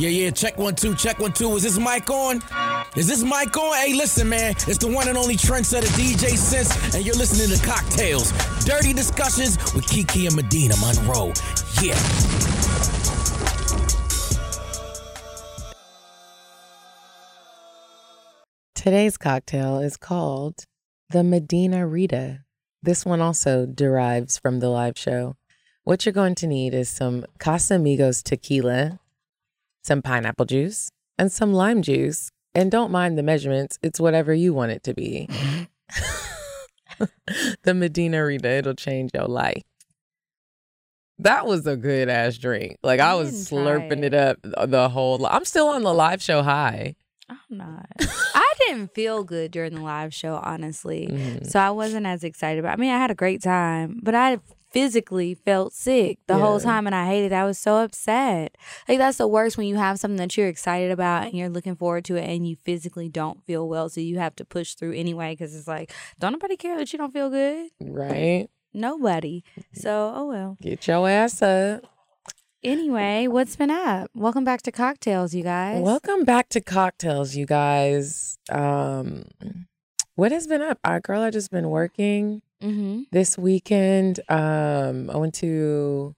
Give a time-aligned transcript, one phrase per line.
[0.00, 1.54] Yeah, yeah, check one, two, check one, two.
[1.56, 2.40] Is this mic on?
[2.96, 3.76] Is this mic on?
[3.76, 4.52] Hey, listen, man.
[4.66, 8.32] It's the one and only trendsetter DJ Sense, and you're listening to Cocktails.
[8.64, 11.34] Dirty discussions with Kiki and Medina Monroe.
[11.82, 11.98] Yeah.
[18.74, 20.64] Today's cocktail is called
[21.10, 22.44] the Medina Rita.
[22.82, 25.36] This one also derives from the live show.
[25.84, 28.99] What you're going to need is some Casamigos tequila,
[29.82, 32.30] some pineapple juice, and some lime juice.
[32.54, 35.28] And don't mind the measurements, it's whatever you want it to be.
[37.62, 39.62] the Medina Rita, it'll change your life.
[41.18, 42.78] That was a good ass drink.
[42.82, 44.14] Like I, I was slurping it.
[44.14, 45.24] it up the whole.
[45.26, 46.96] I'm still on the live show high.
[47.28, 47.86] I'm not.
[48.34, 51.08] I didn't feel good during the live show, honestly.
[51.10, 51.46] Mhm.
[51.48, 52.72] So I wasn't as excited about.
[52.72, 54.38] I mean, I had a great time, but I
[54.70, 57.32] physically felt sick the whole time, and I hated.
[57.32, 57.34] it.
[57.34, 58.56] I was so upset.
[58.88, 61.76] Like that's the worst when you have something that you're excited about and you're looking
[61.76, 64.92] forward to it, and you physically don't feel well, so you have to push through
[64.92, 65.32] anyway.
[65.32, 67.70] Because it's like, don't nobody care that you don't feel good.
[67.80, 68.48] Right?
[68.72, 69.42] Nobody.
[69.72, 70.56] So oh well.
[70.62, 71.84] Get your ass up.
[72.62, 74.10] Anyway, what's been up?
[74.14, 75.80] Welcome back to cocktails, you guys.
[75.80, 78.38] Welcome back to cocktails, you guys.
[78.50, 79.24] Um,
[80.14, 80.78] what has been up?
[80.84, 83.02] Our girl, I just been working Mm-hmm.
[83.12, 84.20] this weekend.
[84.28, 86.14] Um, I went to.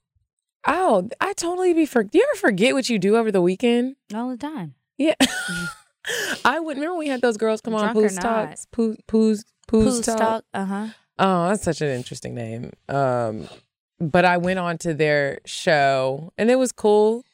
[0.67, 2.03] Oh, I totally be for.
[2.05, 3.97] Do you ever forget what you do over the weekend?
[4.15, 4.75] All the time.
[4.99, 5.15] Yeah,
[6.45, 8.23] I would remember we had those girls come on Drunk or Pooh's not.
[8.23, 8.67] Talks.
[8.71, 10.19] Pooh, Pooh's Pooh's Pooh's Talk.
[10.19, 10.45] talk.
[10.55, 10.87] Uh huh.
[11.19, 12.73] Oh, that's such an interesting name.
[12.89, 13.49] Um,
[14.01, 17.25] but I went on to their show and it was cool.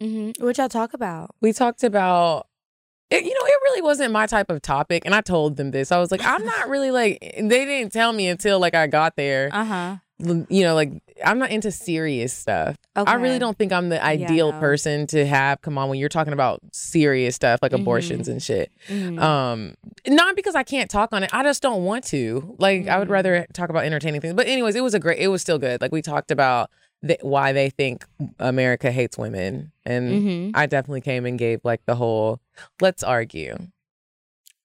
[0.00, 0.44] Mm-hmm.
[0.44, 1.34] What y'all talk about?
[1.40, 2.48] we talked about
[3.10, 5.92] it, you know it really wasn't my type of topic and i told them this
[5.92, 9.14] i was like i'm not really like they didn't tell me until like i got
[9.16, 9.96] there Uh huh.
[10.48, 10.90] you know like
[11.24, 13.10] i'm not into serious stuff Okay.
[13.10, 14.58] i really don't think i'm the ideal no.
[14.60, 18.72] person to have come on when you're talking about serious stuff like abortions and shit
[18.88, 19.20] Mhm.
[19.20, 19.74] um
[20.08, 23.08] not because i can't talk on it i just don't want to like i would
[23.08, 23.12] Mhm.
[23.12, 25.80] rather talk about entertaining things but anyways it was a great it was still good
[25.80, 26.70] like we talked about
[27.06, 28.04] the, why they think
[28.38, 30.50] america hates women and Mhm.
[30.54, 32.40] i definitely came and gave like the whole
[32.80, 33.56] let's argue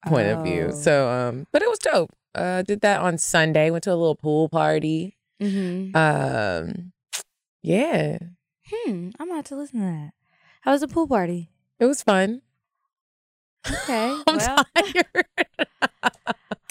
[0.08, 0.76] point of view Oh.
[0.76, 4.16] so um but it was dope uh did that on sunday went to a little
[4.16, 5.96] pool party Mhm.
[5.96, 6.92] um
[7.62, 8.18] yeah
[8.72, 9.10] Hmm.
[9.20, 10.12] I'm about to to listen to that.
[10.62, 11.50] How was the pool party?
[11.80, 12.42] it was fun
[13.70, 14.16] Okay.
[14.28, 15.26] i'm well, tired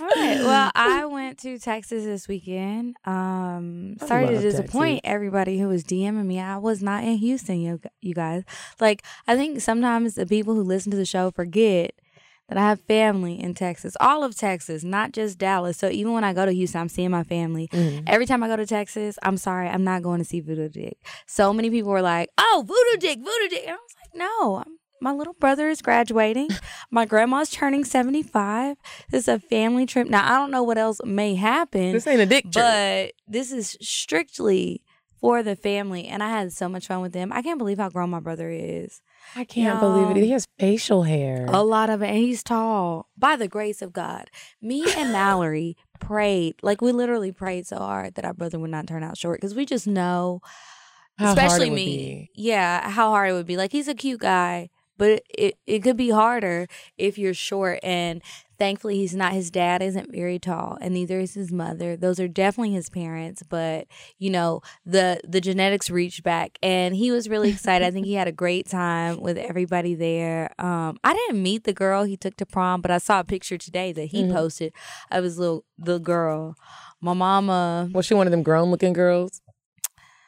[0.00, 0.38] all right.
[0.38, 2.97] Well, I went to Texas this weekend.
[3.04, 5.12] Um, sorry to disappoint Texas.
[5.12, 6.41] everybody who was DMing me.
[6.41, 8.44] I was not in Houston, you you guys.
[8.81, 11.93] Like, I think sometimes the people who listen to the show forget
[12.48, 15.77] that I have family in Texas, all of Texas, not just Dallas.
[15.78, 17.69] So even when I go to Houston, I'm seeing my family.
[17.69, 18.03] Mhm.
[18.09, 20.98] Every time I go to Texas, I'm sorry, I'm not going to see Voodoo Dick.
[21.27, 24.65] So many people were like, "Oh, Voodoo Dick, Voodoo Dick," and I was like, "No,
[24.66, 26.49] I'm, my little brother is graduating.
[26.91, 28.77] my grandma's turning 75.
[29.11, 30.09] This is a family trip.
[30.09, 32.55] Now I don't know what else may happen, this ain't a dick trip.
[32.55, 34.83] but this is strictly."
[35.21, 37.31] For the family, and I had so much fun with them.
[37.31, 39.03] I can't believe how grown my brother is.
[39.37, 40.16] i can't believe y'all.
[40.16, 42.06] it he has facial hair A lot of it.
[42.06, 44.31] And he's tall by the grace of God.
[44.62, 48.87] Me and Mallory prayed, like we literally prayed so hard that our brother would not
[48.87, 50.41] turn out short because we just know,
[51.19, 52.31] How hard it especially would me.
[52.34, 53.59] Yeah, how hard it would be.
[53.59, 56.66] Like he's a cute guy, but it, it could be harder
[56.99, 57.81] if you're short.
[57.83, 58.21] And
[58.59, 59.33] thankfully, he's not.
[59.33, 61.97] His dad isn't very tall, and neither is his mother.
[61.97, 63.43] Those are definitely his parents.
[63.43, 63.87] But
[64.19, 67.87] you know, the the genetics reached back, and he was really excited.
[67.87, 70.50] I think he had a great time with everybody there.
[70.60, 73.56] Um, I didn't meet the girl he took to prom, but I saw a picture
[73.56, 74.33] today that he Mhm.
[74.34, 74.72] posted
[75.10, 76.55] of his little the girl.
[77.00, 77.89] My mama.
[77.94, 79.41] was she one of them grown looking girls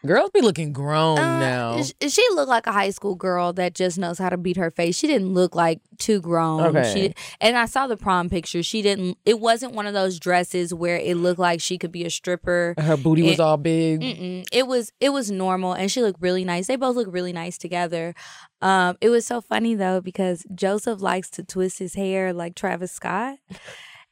[0.07, 3.75] girls be looking grown Uh, now sh- She looked like a high school girl that
[3.75, 4.97] just knows how to beat her face.
[4.97, 6.61] She didn't look like too grown.
[6.77, 6.93] Okay.
[6.93, 8.62] She and I saw the prom picture.
[8.62, 9.19] She didn't.
[9.25, 12.75] It wasn't one of those dresses where it looked like she could be a stripper.
[12.79, 14.03] her booty was all big.
[14.53, 16.67] It was it was normal, and she looked really nice.
[16.67, 18.15] They both look really nice together.
[18.61, 22.93] Um, it was so funny though because Joseph likes to twist his hair like Travis
[22.93, 23.38] Scott,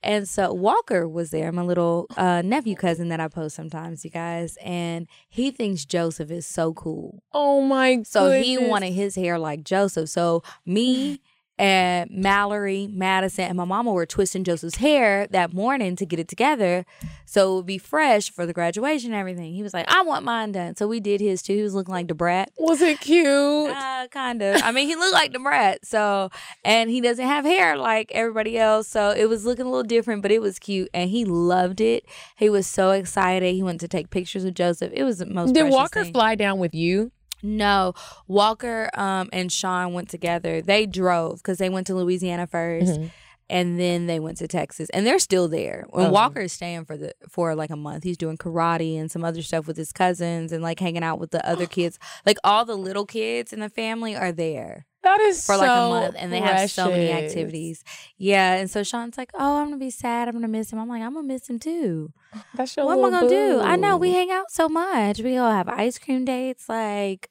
[0.02, 4.10] and so Walker was there, my little uh, nephew cousin that I post sometimes, you
[4.10, 7.22] guys, and he thinks Joseph is so cool.
[7.32, 10.08] oh my So he wanted his hair like Joseph.
[10.08, 11.20] So me
[11.60, 16.26] and Mallory, Madison, and my mama were twisting Joseph's hair that morning to get it
[16.26, 16.86] together
[17.26, 19.52] so it would be fresh for the graduation and everything.
[19.52, 20.74] He was like, I want mine done.
[20.76, 21.54] So we did his too.
[21.54, 22.50] He was looking like the brat.
[22.58, 23.26] was it cute
[23.70, 24.62] Uh, kind of.
[24.62, 25.84] I mean, he looked like the brat.
[25.84, 26.30] So,
[26.64, 28.88] and he doesn't have hair like everybody else.
[28.88, 30.88] So it was looking a little different, but it was cute.
[30.94, 32.06] And he loved it.
[32.36, 33.54] He was so excited.
[33.54, 34.92] He went to take pictures with Joseph.
[34.94, 36.12] It was the most Did Walker thing.
[36.14, 37.12] fly down with you?
[37.42, 37.94] No,
[38.28, 40.60] Walker um, and Sean went together.
[40.62, 43.06] They drove because they went to Louisiana 1st Mm-hmm.
[43.50, 45.86] And then they went to Texas, and they're still there.
[45.92, 46.10] And Oh.
[46.10, 48.04] Walker is staying for the for like a month.
[48.04, 51.30] He's doing karate and some other stuff with his cousins, and like hanging out with
[51.32, 51.98] the other kids.
[52.24, 55.88] Like all the little kids in the family are there That is for like a
[55.88, 57.82] month, and they have so many activities.
[58.16, 60.28] Yeah, and so Sean's like, "Oh, I'm gonna be sad.
[60.28, 62.12] I'm gonna miss him." I'm like, "I'm gonna miss him too."
[62.54, 63.60] That's your what am I gonna do?
[63.60, 65.20] I know we hang out so much.
[65.20, 66.68] We all have ice cream dates.
[66.68, 67.28] Like,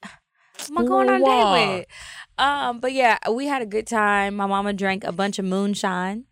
[0.69, 1.85] am I going on a date with?
[2.38, 4.35] Um, but yeah, we had a good time.
[4.35, 6.25] My mama drank a bunch of moonshine,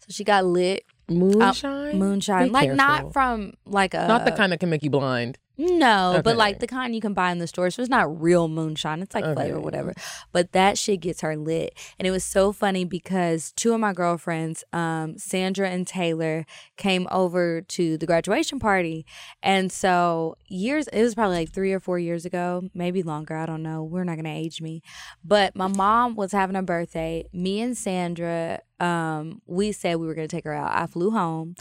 [0.00, 0.84] so she got lit.
[1.08, 1.98] moonshine.
[1.98, 2.76] Moonshine, Be like careful.
[2.76, 5.38] not from like a not the kind that can make you blind.
[5.58, 7.68] No, but like the kind you can buy in the store.
[7.70, 9.02] So it's not real moonshine.
[9.02, 9.92] It's like flavor, whatever.
[10.30, 11.74] But that shit gets her lit.
[11.98, 16.46] And it was so funny because two of my girlfriends, um, Sandra and Taylor,
[16.76, 19.04] came over to the graduation party.
[19.42, 23.46] And so years it was probably like three or four years ago, maybe longer, I
[23.46, 23.82] don't know.
[23.82, 24.80] We're not gonna age me.
[25.24, 27.24] But my mom was having a birthday.
[27.32, 30.70] Me and Sandra, um, we said we were gonna take her out.
[30.72, 31.56] I flew home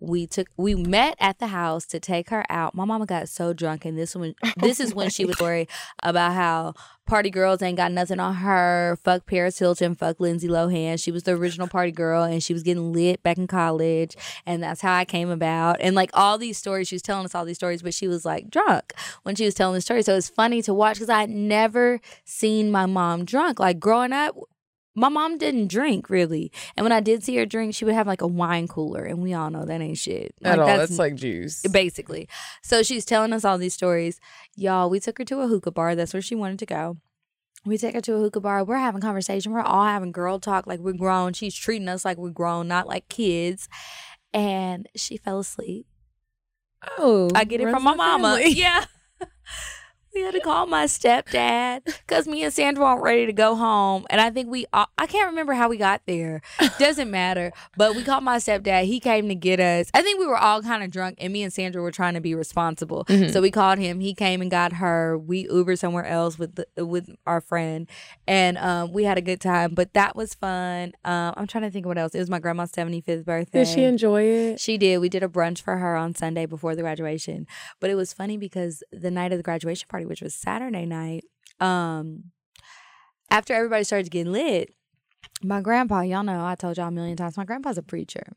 [0.00, 2.74] we took we met at the house to take her out.
[2.74, 5.68] My mama got so drunk and this one this is when she was worried
[6.02, 6.74] about how
[7.06, 8.98] party girls ain't got nothing on her.
[9.02, 11.02] Fuck Paris Hilton, fuck Lindsay Lohan.
[11.02, 14.14] She was the original party girl and she was getting lit back in college
[14.46, 15.78] and that's how I came about.
[15.80, 18.24] And like all these stories, she was telling us all these stories, but she was
[18.24, 18.92] like drunk
[19.22, 20.02] when she was telling the story.
[20.02, 23.58] So it's funny to watch because I had never seen my mom drunk.
[23.58, 24.36] Like growing up,
[24.98, 28.06] my mom didn't drink really, and when I did see her drink, she would have
[28.06, 30.34] like a wine cooler, and we all know that ain't shit.
[30.44, 30.66] At all.
[30.66, 31.62] that's That's like juice.
[31.62, 32.28] basically.
[32.62, 34.20] So she's telling us all these stories.
[34.56, 35.94] Y'all, we took her to a hookah bar.
[35.94, 36.96] That's where she wanted to go.
[37.64, 38.64] We take her to a hookah bar.
[38.64, 39.52] We're having conversation.
[39.52, 41.32] We're all having girl talk like we're grown.
[41.32, 43.68] She's treating us like we're grown, not like kids.
[44.32, 45.86] And she fell asleep.
[46.98, 48.36] Oh, I get it from my mama.
[48.36, 48.52] family.
[48.54, 48.84] Yeah.
[50.18, 54.04] We had to call my stepdad because me and Sandra weren't ready to go home.
[54.10, 56.42] And I think we, all, I can't remember how we got there.
[56.76, 57.52] Doesn't matter.
[57.76, 58.86] But we called my stepdad.
[58.86, 59.90] He came to get us.
[59.94, 62.20] I think we were all kind of drunk, and me and Sandra were trying to
[62.20, 63.04] be responsible.
[63.04, 63.32] Mhm.
[63.32, 64.00] So we called him.
[64.00, 65.16] He came and got her.
[65.16, 67.88] We Ubered somewhere else with the, with our friend,
[68.26, 69.72] and um, we had a good time.
[69.72, 70.94] But that was fun.
[71.04, 72.12] Um, I'm trying to think of what else.
[72.16, 73.60] It was my grandma's 75th birthday.
[73.60, 74.58] Did she enjoy it?
[74.60, 74.98] She did.
[74.98, 77.46] We did a brunch for her on Sunday before the graduation.
[77.78, 81.24] But it was funny because the night of the graduation party, which was Saturday night,
[81.60, 82.24] um,
[83.30, 84.74] after everybody started getting lit,
[85.42, 88.32] my grandpa, y'all know, I told y'all a million times, my grandpa's a preacher.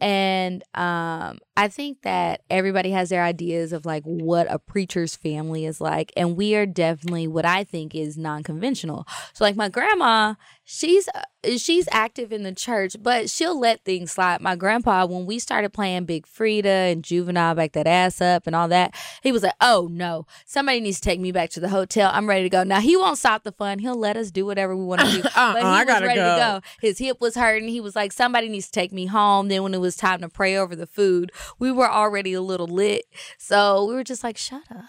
[0.00, 5.64] And um, I think that everybody has their ideas of like what a preacher's family
[5.64, 6.12] is like.
[6.16, 9.06] And we are definitely what I think is non conventional.
[9.32, 14.12] So, like, my grandma, she's uh, she's active in the church, but she'll let things
[14.12, 14.40] slide.
[14.40, 18.54] My grandpa, when we started playing Big Freedia and Juvenile, back that ass up and
[18.54, 21.68] all that, he was like, "Oh no, somebody needs to take me back to the
[21.68, 22.10] hotel.
[22.12, 23.78] I'm ready to go." Now he won't stop the fun.
[23.78, 25.22] He'll let us do whatever we want to do.
[25.36, 26.60] Uh-uh, but he I was gotta ready to go.
[26.60, 26.60] go.
[26.80, 27.68] His hip was hurting.
[27.68, 30.28] He was like, "Somebody needs to take me home." Then when it was time to
[30.28, 33.04] pray over the food, we were already a little lit,
[33.38, 34.84] so we were just like, "Shut up."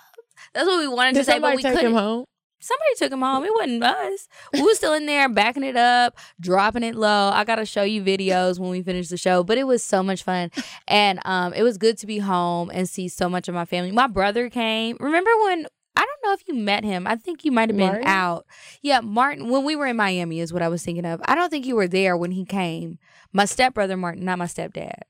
[0.53, 2.25] That's what we wanted Did to say, but we couldn't?
[2.63, 3.44] Somebody took him home.
[3.44, 4.27] It wasn't us.
[4.54, 7.30] We was still in there backing it up, dropping it low.
[7.33, 9.44] I gotta show you videos when we finish the show.
[9.44, 10.51] But it was so much fun.
[10.88, 13.92] And um it was good to be home and see so much of my family.
[13.92, 14.98] My brother came.
[15.00, 17.06] Remember when I don't know if you met him.
[17.06, 18.07] I think you might have been Martin?
[18.07, 18.48] out.
[18.82, 21.22] Yeah, Martin, when we were in Miami is what I was thinking of.
[21.25, 22.98] I don't think you were there when he came.
[23.32, 25.01] My stepbrother Martin, not my stepdad.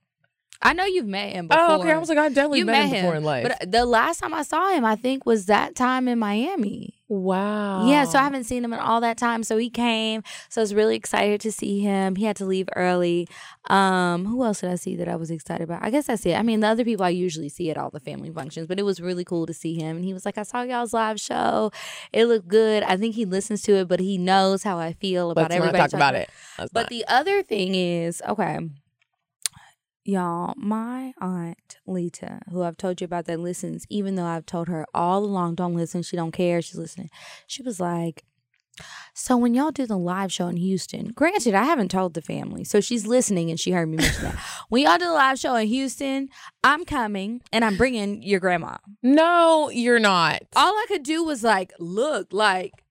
[0.62, 1.64] I know you've met him before.
[1.64, 1.92] Oh, okay.
[1.92, 3.48] I was like, I definitely you met, him before in life.
[3.60, 7.03] But the last time I saw him, I think was that time in Miami.
[7.20, 7.88] Wow.
[7.88, 9.44] Yeah, so I haven't seen him in all that time.
[9.44, 10.24] So he came.
[10.50, 12.16] So I was really excited to see him.
[12.16, 13.28] He had to leave early.
[13.70, 15.84] Um, who else did I see that I was excited about?
[15.84, 16.34] I guess that's it.
[16.34, 18.84] I mean, the other people I usually see at all the family functions, but it
[18.84, 19.96] was really cool to see him.
[19.98, 21.72] And he was like, I saw y'all's live show.
[22.12, 22.84] It looked good.
[22.84, 25.68] I think he listens to it, but he knows how I feel about Let's not
[25.68, 25.78] everybody.
[25.84, 26.30] talk about it.
[26.60, 26.90] Let's But not.
[26.90, 28.60] the other thing is, okay,
[30.04, 34.68] y'all, my aunt Lita, who I've told you about that listens, even though I've told
[34.68, 37.10] her all along, don't listen, she don't care, she's listening.
[37.48, 38.24] She was like,
[39.14, 42.64] so when y'all do the live show in Houston, granted, I haven't told the family,
[42.64, 44.36] so she's listening and she heard me mention that.
[44.70, 46.30] When y'all do the live show in Houston,
[46.64, 48.78] I'm coming and I'm bringing your grandma.
[49.04, 50.42] no, you're not.
[50.56, 52.83] All I could do was like look, like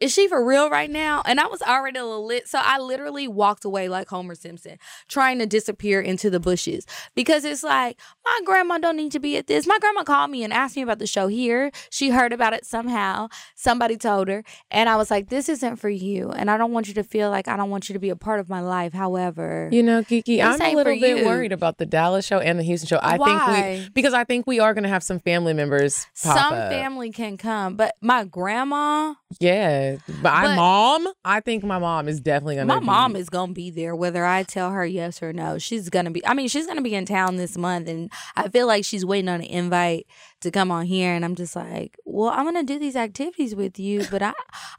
[0.00, 1.22] is she for real right now?
[1.26, 2.48] And I was already a little lit.
[2.48, 4.78] So I literally walked away like Homer Simpson,
[5.08, 9.36] trying to disappear into the bushes because it's like, my grandma don't need to be
[9.36, 9.66] at this.
[9.66, 11.70] My grandma called me and asked me about the show here.
[11.90, 13.28] She heard about it somehow.
[13.56, 14.44] Somebody told her.
[14.70, 16.30] And I was like, this isn't for you.
[16.30, 18.16] And I don't want you to feel like I don't want you to be a
[18.16, 18.92] part of my life.
[18.92, 21.24] However, You know, Kiki, I'm a little bit you.
[21.26, 23.00] worried about the Dallas show and the Houston show.
[23.02, 23.80] I think Why?
[23.84, 26.70] we because I think we are going to have some family members pop some up.
[26.70, 32.08] family can come, but my grandma, Yeah, but, But- my mom, I think my mom
[32.08, 32.74] is definitely going to.
[32.74, 35.58] my mom is gonna be there whether I tell her yes or no.
[35.58, 36.24] She's gonna be.
[36.26, 39.28] I mean, she's gonna be in town this month, and I feel like she's waiting
[39.28, 40.06] on an invite
[40.40, 41.12] to come on here.
[41.14, 44.32] And I'm just like, well, I'm gonna do these activities with you, but I,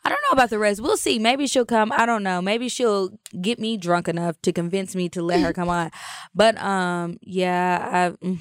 [0.03, 0.81] I don't know about the rest.
[0.81, 1.19] We'll see.
[1.19, 1.91] Maybe she'll come.
[1.91, 2.41] I don't know.
[2.41, 3.09] Maybe she'll
[3.41, 5.91] get me drunk enough to convince me to let her come on.
[6.33, 8.37] But um, yeah, I.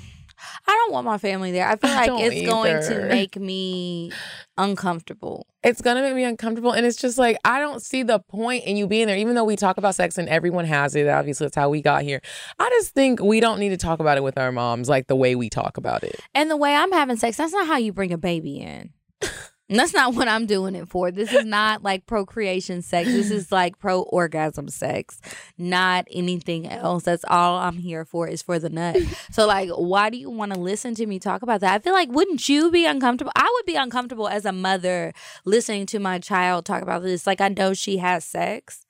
[0.66, 1.68] I don't want my family there.
[1.68, 4.12] I feel like don't it's going to make me
[4.56, 5.46] uncomfortable.
[5.62, 8.64] It's going to make me uncomfortable, and it's just like I don't see the point
[8.64, 9.16] in you being there.
[9.16, 12.02] Even though we talk about sex and everyone has it, obviously that's how we got
[12.02, 12.20] here.
[12.58, 15.16] I just think we don't need to talk about it with our moms like the
[15.16, 16.20] way we talk about it.
[16.34, 18.90] And the way I'm having sex, that's not how you bring a baby in.
[19.76, 21.10] That's not what I'm doing it for.
[21.10, 23.08] This is not like procreation sex.
[23.08, 25.20] This is like pro orgasm sex,
[25.58, 27.02] not anything else.
[27.02, 28.96] That's all I'm here for is for the nut.
[29.30, 31.74] So, like, why do you want to listen to me talk about that?
[31.74, 33.32] I feel like, wouldn't you be uncomfortable?
[33.36, 35.12] I would be uncomfortable as a mother
[35.44, 37.26] listening to my child talk about this.
[37.26, 38.86] Like, I know she has sex.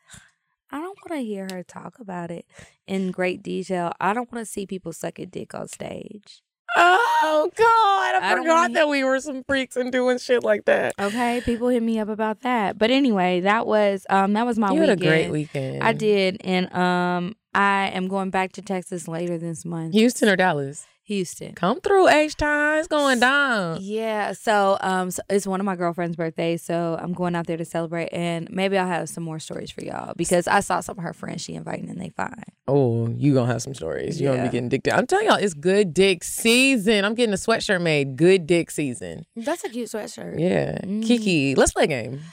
[0.71, 2.47] I don't want to hear her talk about it
[2.87, 3.93] in great detail.
[3.99, 6.43] I don't want to see people suck a dick on stage.
[6.79, 10.95] Oh God, I, I forgot that we were some freaks and doing shit like that.
[11.01, 12.79] Okay, people hit me up about that.
[12.79, 14.91] But anyway, that was um that was my you weekend.
[14.91, 15.83] had a great weekend.
[15.83, 19.95] I did, and um I am going back to Texas later this month.
[19.95, 20.87] Houston or Dallas?
[21.09, 21.55] Houston.
[21.55, 22.79] Come through, H time.
[22.79, 23.79] It's going down.
[23.81, 27.57] Yeah, so um so it's one of my girlfriend's birthdays, so I'm going out there
[27.57, 30.99] to celebrate and maybe I'll have some more stories for y'all because I saw some
[30.99, 32.43] of her friends she inviting and they fine.
[32.67, 34.21] Oh, you gonna have some stories.
[34.21, 34.99] You're gonna be getting dick down.
[34.99, 37.07] I'm telling y'all, it's good dick season.
[37.07, 38.17] I'm getting a sweatshirt made.
[38.17, 39.25] Good dick season.
[39.35, 40.39] That's a cute sweatshirt.
[40.39, 40.79] Yeah.
[40.83, 41.07] Mm.
[41.07, 42.21] Kiki, let's play a game.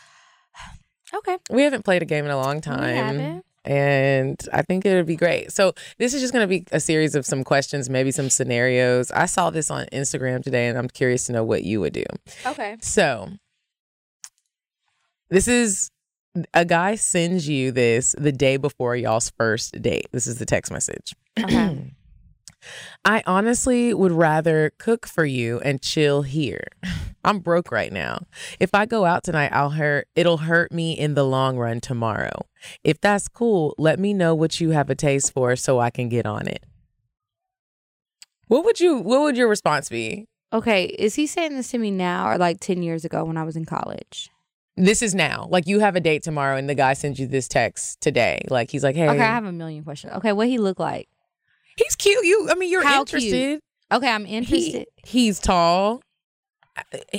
[1.13, 1.37] Okay.
[1.49, 3.41] We haven't played a game in a long time.
[3.65, 5.51] And I think it would be great.
[5.51, 9.11] So, this is just going to be a series of some questions, maybe some scenarios.
[9.11, 12.05] I saw this on Instagram today and I'm curious to know what you would do.
[12.45, 12.77] Okay.
[12.81, 13.29] So,
[15.29, 15.89] this is
[16.53, 20.07] a guy sends you this the day before y'all's first date.
[20.11, 21.15] This is the text message.
[21.39, 21.91] Okay.
[23.03, 26.67] I honestly would rather cook for you and chill here.
[27.23, 28.25] I'm broke right now.
[28.59, 32.45] If I go out tonight, I'll hurt it'll hurt me in the long run tomorrow.
[32.83, 36.07] If that's cool, let me know what you have a taste for so I can
[36.07, 36.63] get on it.
[38.47, 40.27] What would you what would your response be?
[40.53, 43.43] Okay, is he saying this to me now or like 10 years ago when I
[43.43, 44.29] was in college?
[44.77, 45.47] This is now.
[45.49, 48.41] Like you have a date tomorrow and the guy sends you this text today.
[48.49, 50.13] Like he's like, "Hey, Okay, I have a million questions.
[50.13, 51.07] Okay, what he look like?
[51.77, 52.23] He's cute.
[52.25, 53.23] You I mean, you're How cute?
[53.23, 53.59] interested.
[53.91, 54.85] Okay, I'm He- interested.
[55.05, 56.01] he's tall,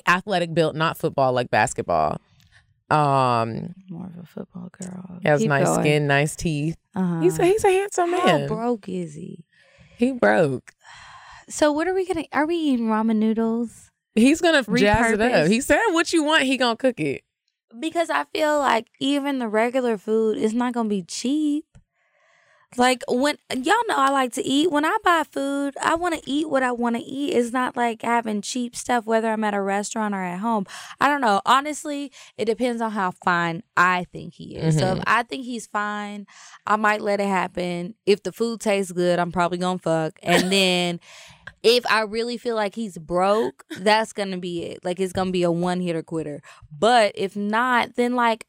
[0.06, 2.20] athletic built, not football like basketball.
[2.88, 5.18] Um, More of a football girl.
[5.22, 5.80] he has Keep nice going.
[5.80, 6.76] skin, nice teeth.
[6.94, 7.20] Uh-huh.
[7.20, 8.40] He's a, he's a handsome How man.
[8.42, 9.44] How broke is he?
[9.96, 10.72] He broke.
[11.48, 12.24] So what are we gonna?
[12.32, 13.90] Are we eating ramen noodles?
[14.14, 15.46] He's gonna jazz it up.
[15.48, 17.22] He said, "What you want, he gonna cook it."
[17.78, 21.65] Because I feel like even the regular food is not gonna be cheap.
[22.76, 24.70] Like when y'all know I like to eat.
[24.70, 27.32] When I buy food, I want to eat what I want to eat.
[27.32, 30.66] It's not like having cheap stuff, whether I'm at a restaurant or at home.
[31.00, 31.40] I don't know.
[31.46, 34.78] Honestly, it depends on how fine I think he is.
[34.78, 35.02] So if mm-hmm.
[35.06, 36.26] I think he's fine,
[36.66, 37.94] I might let it happen.
[38.04, 40.18] If the food tastes good, I'm probably gonna fuck.
[40.22, 41.00] And then
[41.62, 44.84] if I really feel like he's broke, that's gonna be it.
[44.84, 46.42] Like it's gonna be a one hitter quitter.
[46.76, 48.46] But if not, then like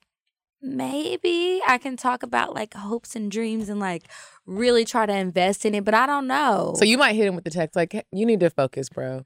[0.61, 4.03] maybe I can talk about like hopes and dreams and like
[4.45, 5.85] really try to invest in it.
[5.85, 6.73] But I don't know.
[6.77, 9.25] So you might hit him with the text like, "You need to focus, bro.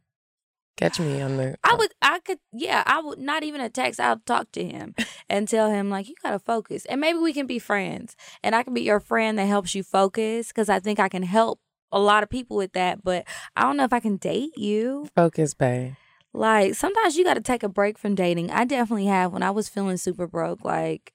[0.78, 3.70] Catch me on the." I uh would, I could, yeah, I would not even a
[3.70, 4.00] text.
[4.00, 4.96] I'll talk to him
[5.30, 8.64] and tell him like you gotta focus, and maybe we can be friends, and I
[8.64, 11.60] can be your friend that helps you focus because I think I can help
[11.92, 13.04] a lot of people with that.
[13.04, 15.08] But I don't know if I can date you.
[15.16, 15.94] focus, babe.
[16.34, 18.52] Like sometimes you got to take a break from dating.
[18.52, 20.64] I definitely have when I was feeling super broke.
[20.64, 21.14] Like,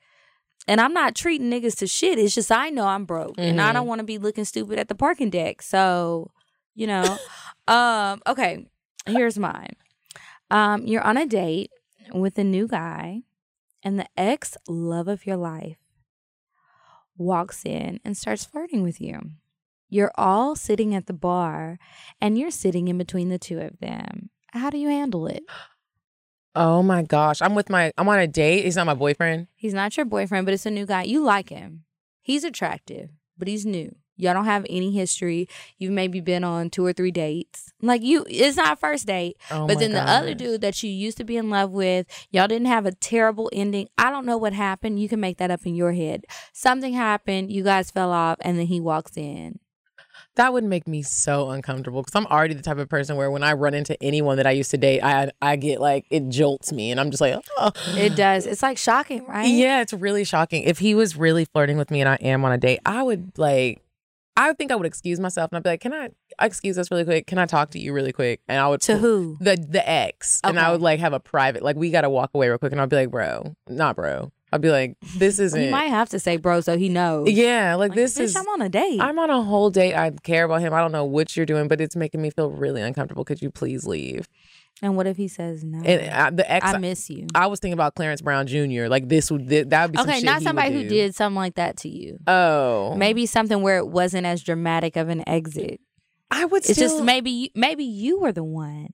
[0.68, 2.18] and I'm not treating niggas to shit.
[2.18, 4.88] It's just I know I'm broke and I don't want to be looking stupid at
[4.88, 5.62] the parking deck.
[5.62, 6.30] So,
[6.74, 7.18] you know,
[7.68, 8.66] um, okay.
[9.06, 9.76] Here's mine.
[10.50, 11.70] Um, you're on a date
[12.12, 13.22] with a new guy,
[13.82, 15.76] and the ex love of your life
[17.16, 19.30] walks in and starts flirting with you.
[19.88, 21.78] You're all sitting at the bar,
[22.20, 24.30] and you're sitting in between the two of them.
[24.52, 25.44] How do you handle it?
[26.56, 27.42] Oh my gosh.
[27.42, 28.64] I'm with my I'm on a date.
[28.64, 29.48] He's not my boyfriend.
[29.54, 31.02] He's not your boyfriend, but it's a new guy.
[31.02, 31.84] You like him.
[32.22, 33.94] He's attractive, but he's new.
[34.16, 35.46] Y'all don't have any history.
[35.76, 37.70] You've maybe been on two or three dates.
[37.82, 39.36] Like you, it's not a first date.
[39.50, 42.48] Oh but then the other dude that you used to be in love with, y'all
[42.48, 43.88] didn't have a terrible ending.
[43.98, 44.98] I don't know what happened.
[44.98, 46.24] You can make that up in your head.
[46.54, 47.52] Something happened.
[47.52, 49.58] You guys fell off, and then he walks in.
[50.36, 53.42] That would make me so uncomfortable because I'm already the type of person where when
[53.42, 56.72] I run into anyone that I used to date, I I get like it jolts
[56.72, 57.72] me and I'm just like, oh.
[57.96, 58.46] It does.
[58.46, 59.48] It's like shocking, right?
[59.48, 60.62] Yeah, it's really shocking.
[60.64, 63.32] If he was really flirting with me and I am on a date, I would
[63.38, 63.82] like
[64.38, 67.04] I think I would excuse myself and I'd be like, Can I excuse us really
[67.04, 67.26] quick?
[67.26, 68.40] Can I talk to you really quick?
[68.46, 69.38] And I would To who?
[69.40, 70.40] the the ex.
[70.44, 72.80] And I would like have a private like we gotta walk away real quick and
[72.80, 74.32] I'd be like, bro, not bro.
[74.56, 77.30] I'd be like, this isn't You might have to say, bro, so he knows.
[77.30, 79.00] Yeah, like, Like, this bitch, is I'm on a date.
[79.00, 79.94] I'm on a whole date.
[79.94, 80.72] I care about him.
[80.74, 83.24] I don't know what you're doing, but it's making me feel really uncomfortable.
[83.24, 84.26] Could you please leave?
[84.82, 85.82] and what if he says no?
[85.84, 87.26] And uh, the ex, I I, miss you.
[87.34, 88.88] I was thinking about Clarence Brown Jr.
[88.88, 90.88] Like this would th- that would be Okay, not somebody who do.
[90.88, 92.18] did something like that to you.
[92.26, 95.80] Oh, Maybe something where it wasn't as dramatic of an exit.
[96.30, 96.58] I would.
[96.64, 98.88] It's still, just maybe you, maybe you were the one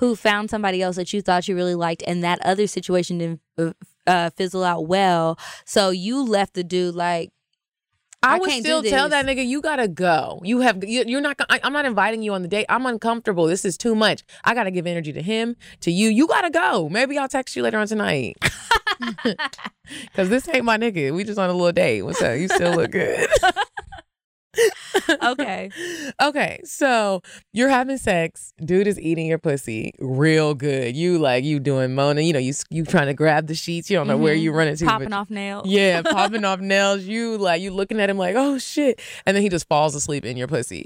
[0.00, 3.40] who found somebody else that you thought you really liked, and that other situation didn't
[4.06, 5.38] uh, fizzle out well.
[5.64, 7.30] So you left the dude like,
[8.24, 10.40] I, I would still tell that nigga, you gotta go.
[10.44, 10.84] You have.
[10.84, 11.40] You, you're not.
[11.50, 12.66] I, I'm not inviting you on the date.
[12.68, 13.46] I'm uncomfortable.
[13.46, 14.22] This is too much.
[14.44, 16.08] I gotta give energy to him, to you.
[16.08, 16.88] You gotta go.
[16.88, 18.36] Maybe I'll text you later on tonight.
[20.14, 21.12] Cause this ain't my nigga.
[21.14, 22.02] We just on a little date.
[22.02, 22.38] What's up?
[22.38, 23.28] You still look good.
[25.22, 25.70] Okay,
[26.22, 28.52] Okay, so you're having sex.
[28.64, 30.94] Dude is eating your pussy real good.
[30.96, 32.20] You like you doing Mona.
[32.20, 33.90] You know you you trying to grab the sheets.
[33.90, 34.40] You don't know where Mhm.
[34.42, 34.84] you running to.
[34.84, 35.66] popping off nails.
[35.66, 37.04] Yeah, popping off nails.
[37.04, 40.24] You like you looking at him like oh shit, and then he just falls asleep
[40.24, 40.84] in your pussy.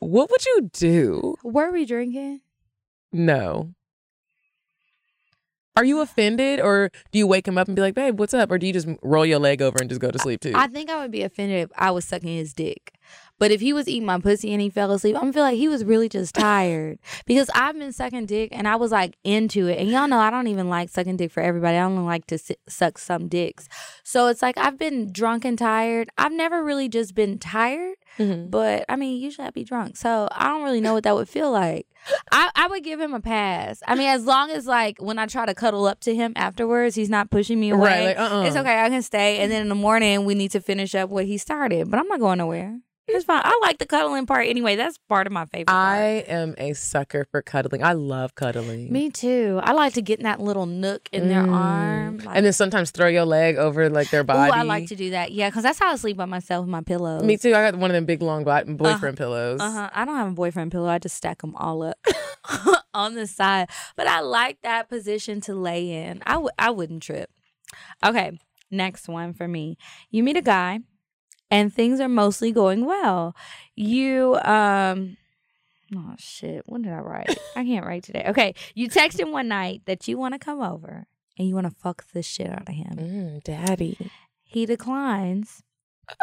[0.00, 1.36] What would you do?
[1.44, 2.40] Were we drinking?
[3.12, 3.72] No.
[5.74, 8.50] Are you offended, or do you wake him up and be like, "Babe, what's up?"
[8.50, 10.52] Or do you just roll your leg over and just go to sleep too?
[10.54, 12.92] I think I would be offended if I was sucking his dick.
[13.42, 15.66] But if he was eating my pussy and he fell asleep, I'm feel like he
[15.66, 19.80] was really just tired because I've been sucking dick and I was like into it.
[19.80, 21.76] And y'all know I don't even like sucking dick for everybody.
[21.76, 23.68] I only like to si- suck some dicks.
[24.04, 26.08] So it's like I've been drunk and tired.
[26.16, 28.48] I've never really just been tired, Mhm.
[28.48, 29.96] but I mean, usually I'd be drunk.
[29.96, 31.88] So I don't really know what that would feel like.
[32.30, 33.82] I, I would give him a pass.
[33.88, 36.94] I mean, as long as like when I try to cuddle up to him afterwards,
[36.94, 37.88] he's not pushing me away.
[37.90, 38.42] Right, like, uh-uh.
[38.44, 38.84] It's okay.
[38.84, 39.38] I can stay.
[39.38, 41.90] And then in the morning, we need to finish up what he started.
[41.90, 42.78] But I'm not going nowhere.
[43.08, 43.42] It's fine.
[43.44, 44.76] I like the cuddling part anyway.
[44.76, 45.72] That's part of my favorite.
[45.74, 47.82] I am a sucker for cuddling.
[47.82, 48.92] I love cuddling.
[48.92, 49.60] Me too.
[49.62, 51.52] I like to get in that little nook in their Mm.
[51.52, 52.18] arm.
[52.18, 54.52] Like, and then sometimes throw your leg over like their ooh, body.
[54.52, 55.32] I like to do that.
[55.32, 57.24] Yeah, because that's how I sleep by myself with my pillows.
[57.24, 57.50] Me too.
[57.54, 59.60] I got one of them big long bo- boyfriend pillows.
[59.60, 59.90] Uh huh.
[59.92, 60.88] I don't have a boyfriend pillow.
[60.88, 61.98] I just stack them all up
[62.94, 63.68] on the side.
[63.96, 66.22] But I like that position to lay in.
[66.24, 67.30] I w- I wouldn't trip.
[68.04, 68.38] Okay,
[68.70, 69.76] next one for me.
[70.10, 70.80] You meet a guy,
[71.52, 73.36] and things are mostly going well.
[73.76, 75.18] You um.
[75.94, 76.62] Oh shit!
[76.66, 77.38] When did I write?
[77.56, 78.24] I can't write today.
[78.28, 81.06] Okay, you text him one night that you want to come over
[81.38, 82.96] and you want to fuck the shit out of him.
[82.96, 84.10] Mm, daddy.
[84.42, 85.62] He declines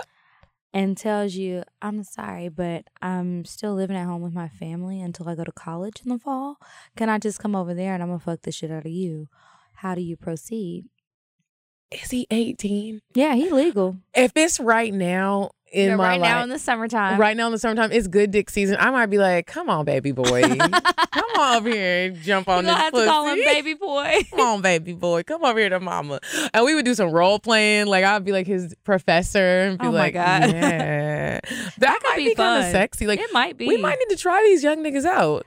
[0.74, 5.30] and tells you, I'm sorry, but I'm still living at home with my family until
[5.30, 6.58] I go to college in the fall.
[6.96, 9.28] Can I just come over there and I'm to fuck the shit out of you?
[9.76, 10.86] How do you proceed?
[11.92, 13.02] Is he 18?
[13.16, 13.98] Yeah, he legal.
[14.14, 17.20] If it's right now in Yeah, my right life, now in the summertime.
[17.20, 18.78] right now in the summertime, it's good dick season.
[18.80, 20.42] I might be like, come on, baby boy.
[21.12, 23.06] come on over here and jump on gonna this have pussy.
[23.06, 24.22] to call him baby boy.
[24.30, 25.24] Come on, baby boy.
[25.24, 26.20] Come over here to mama.
[26.54, 27.88] And we would do some role playing.
[27.88, 30.52] Like I'd be like his professor and be Oh my like, God.
[30.52, 31.40] yeah.
[31.80, 33.08] That, could might be be, kind of sexy.
[33.08, 33.68] Like it might be.
[33.68, 35.46] we might need to try these young niggas out.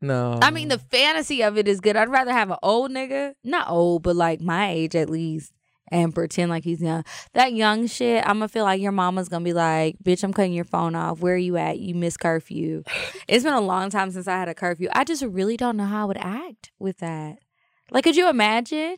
[0.00, 0.38] No.
[0.40, 1.96] I mean, the fantasy of it is good.
[1.96, 5.52] I'd rather have an old nigga, not old, but like my age at least,
[5.90, 7.04] and pretend like he's young.
[7.34, 10.52] That young shit, I'm gonna feel like your mama's gonna be like, "Bitch, I'm cutting
[10.52, 11.18] your phone off.
[11.20, 11.78] Where are you at?
[11.80, 12.84] You miss curfew."
[13.28, 14.88] it's been a long time since I had a curfew.
[14.92, 17.38] I just really don't know how I would act with that.
[17.90, 18.96] Like, could you imagine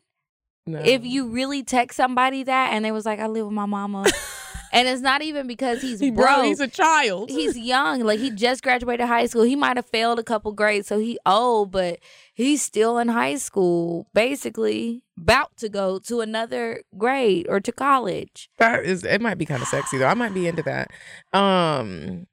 [0.66, 0.80] No.
[0.84, 4.04] if you really text somebody that and they was like, "I live with my mama,"
[4.72, 7.30] and it's not even because he's he, broke bro, he's a child.
[7.30, 8.00] he's young.
[8.00, 9.42] Like he just graduated high school.
[9.42, 11.98] He might have failed a couple grades, so he old, but
[12.34, 18.48] he's still in high school, basically about to go to another grade or to college.
[18.58, 20.06] that is it might be kind of sexy though.
[20.06, 20.90] I might be into that.
[21.32, 22.26] Um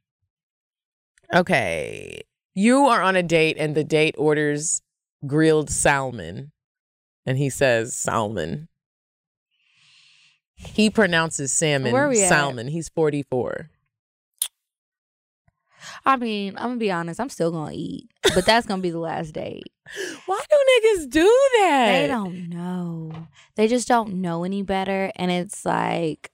[1.33, 2.21] Okay.
[2.55, 4.81] You are on a date and the date orders
[5.25, 6.51] grilled salmon
[7.25, 8.69] and he says salmon.
[10.57, 12.29] He pronounces salmon Where we at?
[12.29, 12.67] salmon.
[12.67, 13.69] He's 44.
[16.05, 17.19] I mean, I'm gonna be honest.
[17.19, 19.71] I'm still gonna eat, but that's gonna be the last date.
[20.25, 20.55] Why do
[20.99, 21.91] niggas do that?
[21.91, 23.27] They don't know.
[23.55, 26.31] They just don't know any better, and it's like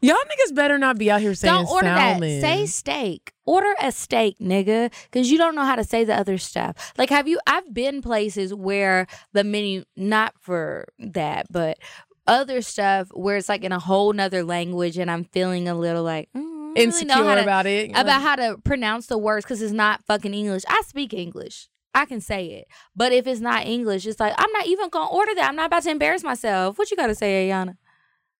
[0.00, 2.20] Y'all niggas better not be out here saying don't order salmon.
[2.20, 2.40] that.
[2.40, 3.32] Say steak.
[3.44, 6.92] Order a steak, nigga, because you don't know how to say the other stuff.
[6.98, 7.38] Like, have you?
[7.46, 11.78] I've been places where the menu, not for that, but
[12.26, 16.02] other stuff where it's like in a whole nother language, and I'm feeling a little
[16.02, 17.90] like mm, I don't really insecure know how to, about it.
[17.94, 20.62] about how to pronounce the words because it's not fucking English.
[20.68, 21.68] I speak English.
[21.94, 22.68] I can say it.
[22.96, 25.48] But if it's not English, it's like, I'm not even going to order that.
[25.48, 26.78] I'm not about to embarrass myself.
[26.78, 27.76] What you got to say, Ayana?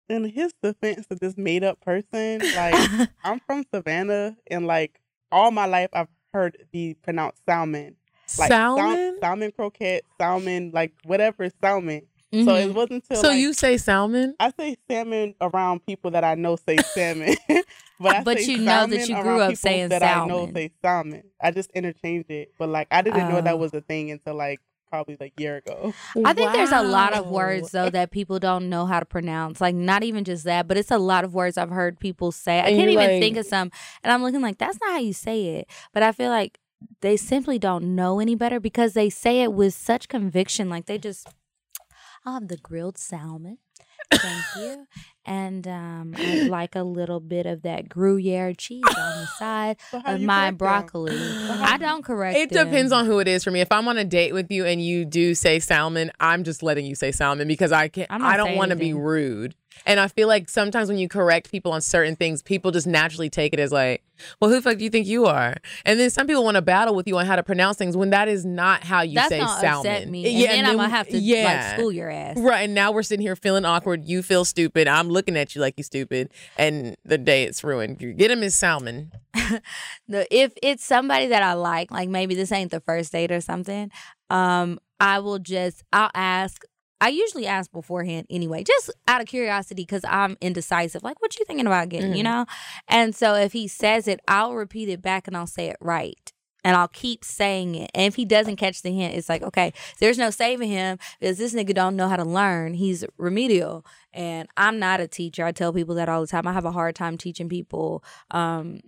[0.09, 5.51] In his defense of this made up person, like I'm from Savannah and like all
[5.51, 7.97] my life I've heard it be pronounced salmon.
[8.39, 9.19] Like sal- salmon.
[9.21, 12.03] salmon croquette, salmon, like whatever salmon.
[12.33, 12.63] So Mhm.
[12.71, 14.35] it wasn't until so like, you say salmon?
[14.41, 17.35] I say salmon around people that I know say salmon,
[18.01, 20.55] but I But say you know that you grew up saying that I know salmon.
[20.55, 21.23] say salmon.
[21.41, 23.59] I just interchanged it, but like I didn't know that Oh.
[23.59, 25.93] was a thing until like probably like a year ago.
[26.25, 29.61] I think there's a lot of words though that people don't know how to pronounce.
[29.61, 32.61] Like not even just that, but it's a lot of words I've heard people say.
[32.61, 33.71] I And can't even like- think of some,
[34.03, 35.69] and I'm looking like that's not how you say it.
[35.93, 36.59] But I feel like
[37.03, 40.69] they simply don't know any better because they say it with such conviction.
[40.69, 41.27] Like they just,
[42.25, 43.59] I'll have the grilled salmon.
[44.13, 44.87] Thank you.
[45.25, 50.21] And um, I'd like a little bit of that Gruyere cheese on the side of
[50.21, 51.17] my broccoli.
[51.17, 52.37] I don't correct.
[52.37, 53.61] It depends on who it is for me.
[53.61, 56.87] If I'm on a date with you and you do say salmon, I'm just letting
[56.87, 58.11] you say salmon because I can't.
[58.11, 59.55] I'm not I don't want to be rude.
[59.87, 63.31] And I feel like sometimes when you correct people on certain things, people just naturally
[63.31, 64.05] take it as like,
[64.39, 65.55] "Well, who the fuck do you think you are?"
[65.87, 68.11] And then some people want to battle with you on how to pronounce things when
[68.11, 69.91] that is not how you That's say gonna salmon.
[69.93, 70.27] upset me.
[70.27, 71.45] And Yeah, then, I'm gonna have to yeah.
[71.71, 72.37] like school your ass.
[72.39, 74.05] Right, and now we're sitting here feeling awkward.
[74.05, 74.87] You feel stupid.
[74.87, 78.01] I'm looking at you like you stupid, and the day it's ruined.
[78.03, 79.13] You Get him his salmon.
[80.09, 83.41] the if it's somebody that I like, like maybe this ain't the first date or
[83.41, 83.91] something,
[84.31, 86.65] um, I will just I'll ask.
[87.01, 91.03] I usually ask beforehand anyway, just out of curiosity because I'm indecisive.
[91.03, 92.27] Like, what you thinking about getting, you Mhm.
[92.27, 92.47] know?
[92.87, 96.32] And so if he says it, I'll repeat it back and I'll say it right.
[96.65, 97.91] And I'll keep saying it.
[97.93, 101.39] And if he doesn't catch the hint, it's like, okay, there's no saving him because
[101.39, 102.75] this nigga don't know how to learn.
[102.75, 103.85] He's remedial.
[104.13, 105.45] And I'm not a teacher.
[105.45, 106.47] I tell people that all the time.
[106.47, 108.05] I have a hard time teaching people.
[108.31, 108.81] Um,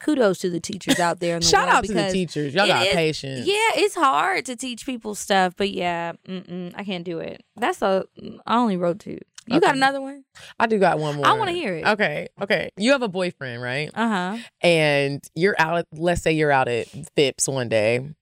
[0.00, 2.54] kudos to the teachers out there in the Shout out to the teachers.
[2.54, 3.46] Y'all got is- patience.
[3.46, 7.44] Yeah, it's hard to teach people stuff, but yeah, I can't do it.
[7.56, 8.04] That's a
[8.46, 9.18] I only wrote two.
[9.46, 10.24] You got another one?
[10.58, 11.26] I do got one more.
[11.26, 11.86] I wanna hear it.
[11.86, 12.70] Okay, okay.
[12.76, 13.90] You have a boyfriend, right?
[13.94, 14.38] Uh huh.
[14.60, 18.14] and you're out at, let's say you're out at Phipps one day.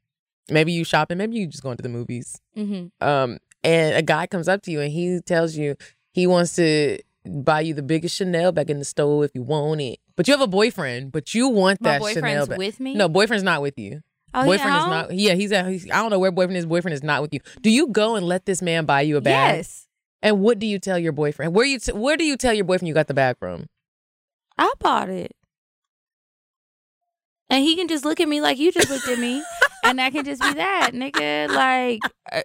[0.50, 2.40] Maybe you shopping, maybe you just going to the movies.
[2.56, 3.06] Mm-hmm.
[3.06, 5.76] Um, and a guy comes up to you and he tells you
[6.12, 9.80] he wants to buy you the biggest Chanel bag in the store if you want
[9.80, 10.00] it.
[10.16, 12.94] But you have a boyfriend, but you want My that Chanel with me.
[12.94, 14.00] No, boyfriend's not with you.
[14.34, 15.14] oh, boyfriend is not.
[15.14, 15.66] Yeah, he's at.
[15.68, 16.66] He's, I don't know where boyfriend is.
[16.66, 17.40] Boyfriend is not with you.
[17.60, 19.56] Do you go and let this man buy you a bag?
[19.58, 19.86] Yes,
[20.22, 21.54] And what do you tell your boyfriend?
[21.54, 21.78] Where you?
[21.78, 23.66] T- where do you tell your boyfriend you got the bag from?
[24.56, 25.32] I bought it,
[27.50, 29.42] and he can just look at me like you just looked at me,
[29.84, 31.48] and that can just be that, nigga.
[31.48, 32.00] Like,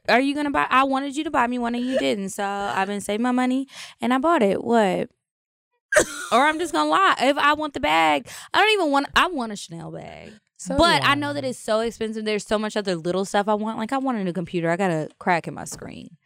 [0.09, 0.65] are- you gonna buy?
[0.69, 2.29] I wanted you to buy me one, and you didn't.
[2.29, 3.67] So I've been saving my money,
[4.01, 4.63] and I bought it.
[4.63, 5.09] What?
[6.31, 7.15] or I'm just gonna lie.
[7.21, 9.07] If I want the bag, I don't even want.
[9.15, 10.33] I want a Chanel bag.
[10.57, 12.25] So but I know that it's so expensive.
[12.25, 13.77] There's so much other little stuff I want.
[13.77, 14.69] Like I want a new computer.
[14.71, 16.17] I got a crack in my screen.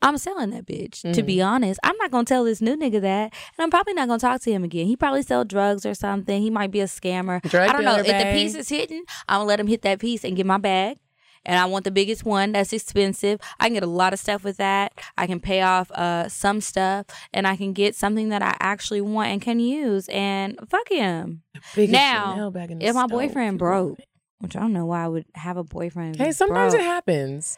[0.00, 1.00] I'm selling that bitch.
[1.02, 1.26] To Mm-hmm.
[1.26, 4.20] be honest, I'm not gonna tell this new nigga that, and I'm probably not gonna
[4.20, 4.86] talk to him again.
[4.86, 6.40] He probably sell drugs or something.
[6.40, 7.42] He might be a scammer.
[7.42, 7.96] Drug I don't know.
[7.98, 10.58] If the piece is hitting, I'm gonna let him hit that piece and get my
[10.58, 10.98] bag.
[11.44, 12.52] And I want the biggest one.
[12.52, 13.40] That's expensive.
[13.58, 14.92] I can get a lot of stuff with that.
[15.16, 19.00] I can pay off uh, some stuff, and I can get something that I actually
[19.00, 20.08] want and can use.
[20.10, 21.42] And fuck him.
[21.74, 23.98] Biggest Now, in If my boyfriend broke,
[24.40, 26.16] which I don't know why I would have a boyfriend.
[26.16, 26.82] Hey, sometimes broke.
[26.82, 27.56] it happens.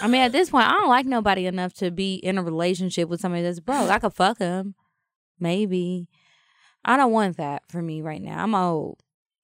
[0.00, 3.08] I mean, at this point, I don't like nobody enough to be in a relationship
[3.08, 3.90] with somebody that's broke.
[3.90, 4.74] I could fuck him,
[5.38, 6.08] maybe.
[6.84, 8.42] I don't want that for me right now.
[8.42, 8.98] I'm old.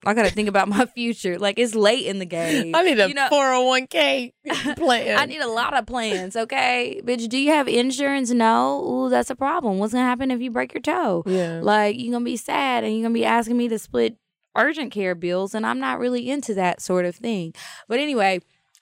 [0.05, 1.37] I got to think about my future.
[1.37, 2.73] Like it's late in the game.
[2.75, 4.33] I need a 401k
[4.77, 5.19] plan.
[5.19, 6.35] I need a lot of plans.
[6.35, 7.29] Okay, bitch.
[7.29, 8.31] Do you have insurance?
[8.31, 8.83] No.
[8.83, 9.77] Ooh, that's a problem.
[9.77, 11.23] What's gonna happen if you break your toe?
[11.25, 11.59] yeah.
[11.61, 14.17] Like you're gonna be sad and you're gonna be asking me to split
[14.55, 17.53] urgent care bills, and I'm not really into that sort of thing.
[17.87, 18.39] But anyway,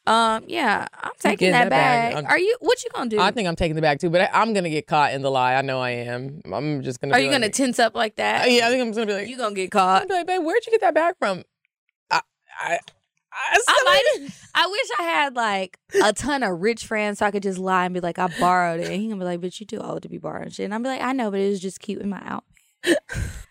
[0.08, 2.14] um, yeah, I'm taking that, that bag.
[2.16, 2.26] bag.
[2.26, 2.58] Are you?
[2.60, 3.20] What you gonna do?
[3.20, 5.30] I think I'm taking the bag too, but I, I'm gonna get caught in the
[5.30, 5.56] lie.
[5.56, 6.42] I know I am.
[6.52, 7.14] I'm just gonna.
[7.14, 8.50] Are you like, gonna tense up like that?
[8.52, 10.02] yeah, I think I'm just gonna be like, you gonna get caught.
[10.04, 10.10] I'm caught.
[10.10, 11.44] gonna be like, babe, where'd you get that bag from?
[12.10, 12.22] I,
[12.60, 12.80] I,
[13.32, 14.32] I, I might.
[14.56, 17.86] I wish I had like a ton of rich friends so I could just lie
[17.86, 18.88] and be like, I borrowed it.
[18.88, 20.66] And he gonna be like, but you too old to be borrowing shit.
[20.66, 22.98] And I'm be like, I know, but it was just cute in my outfit.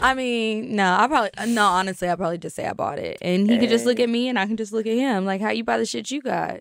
[0.00, 1.64] I mean, no, I probably no.
[1.64, 4.28] Honestly, I probably just say I bought it, and he could just look at me,
[4.28, 5.24] and I can just look at him.
[5.24, 6.60] Like, how you buy the shit you got?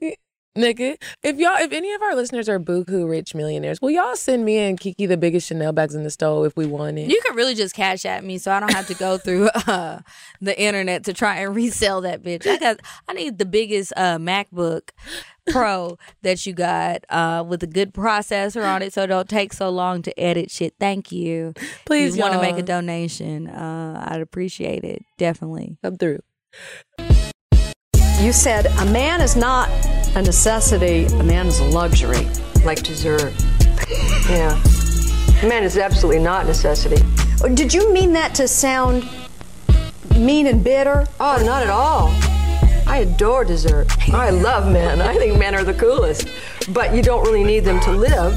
[0.58, 4.43] Nigga, if y'all, if any of our listeners are buku rich millionaires, will y'all send
[4.43, 7.10] me and Kiki the biggest Chanel bags in the store if we want it?
[7.10, 9.99] You could really just cash at me, so I don't have to go through uh,
[10.41, 12.47] the internet to try and resell that bitch.
[12.47, 14.89] I got, I need the biggest uh, MacBook
[15.50, 19.54] Pro that you got uh, with a good processor on it, so it don't take
[19.54, 20.74] so long to edit shit.
[20.80, 21.54] Thank you.
[21.86, 23.48] Please, want to make a donation?
[23.48, 25.78] Uh, I'd appreciate it definitely.
[25.84, 26.20] Come through.
[28.20, 29.70] You said a man is not
[30.16, 32.28] a necessity, a man is a luxury.
[32.66, 33.34] like dessert.
[34.30, 34.62] Yeah.
[35.42, 37.02] A man is absolutely not necessity.
[37.56, 39.08] Did you mean that to sound
[40.16, 41.08] mean and bitter?
[41.20, 42.10] Oh, not at all.
[42.89, 43.88] I adore dessert.
[44.10, 44.99] I love men.
[44.99, 46.28] I think men are the coolest.
[46.73, 48.34] But you don't really need them to live.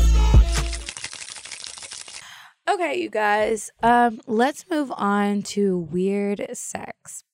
[2.69, 3.71] Okay, you guys.
[3.83, 7.25] Um, let's move on to weird sex.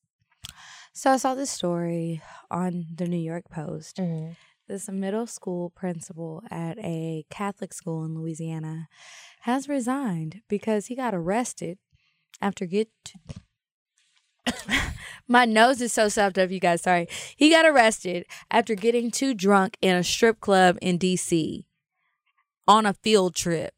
[0.92, 4.00] So I saw this story on the New York Post.
[4.68, 8.86] This middle school principal at a Catholic school in Louisiana
[9.40, 11.78] has resigned because he got arrested
[12.40, 12.90] after get.
[15.28, 16.82] My nose is so stuffed up, you guys.
[16.82, 17.06] Sorry.
[17.36, 21.66] He got arrested after getting too drunk in a strip club in D.C.
[22.66, 23.74] on a field trip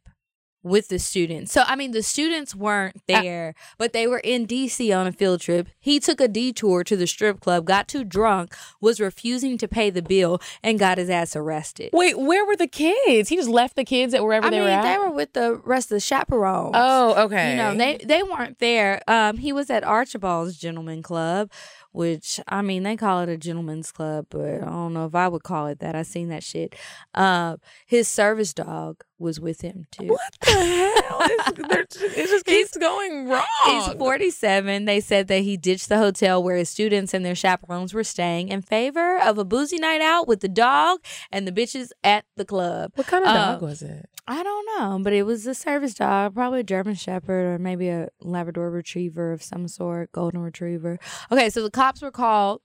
[0.63, 1.53] with the students.
[1.53, 5.41] So I mean the students weren't there, but they were in DC on a field
[5.41, 5.69] trip.
[5.79, 9.91] He took a detour to the strip club, got too drunk, was refusing to pay
[9.91, 11.91] the bill and got his ass arrested.
[11.93, 13.29] Wait, where were the kids?
[13.29, 14.83] He just left the kids at wherever I they mean, were at.
[14.93, 16.73] they were with the rest of the chaperones.
[16.75, 17.51] oh, okay.
[17.53, 19.01] You know, they they weren't there.
[19.09, 21.51] Um, he was at Archibald's Gentleman Club,
[21.93, 25.27] which I mean, they call it a gentleman's club, but I don't know if I
[25.29, 25.95] would call it that.
[25.95, 26.75] I seen that shit.
[27.15, 30.07] Uh, his service dog was with him too.
[30.07, 31.19] what the hell?
[31.23, 33.45] It's, it just keeps going wrong.
[33.67, 34.85] He's 47.
[34.85, 38.49] They said that he ditched the hotel where his students and their chaperones were staying
[38.49, 42.45] in favor of a boozy night out with the dog and the bitches at the
[42.45, 42.93] club.
[42.95, 44.09] What kind of dog um, was it?
[44.27, 47.89] I don't know, but it was a service dog, probably a German Shepherd or maybe
[47.89, 50.99] a Labrador Retriever of some sort, Golden Retriever.
[51.31, 52.63] Okay, so the cops were called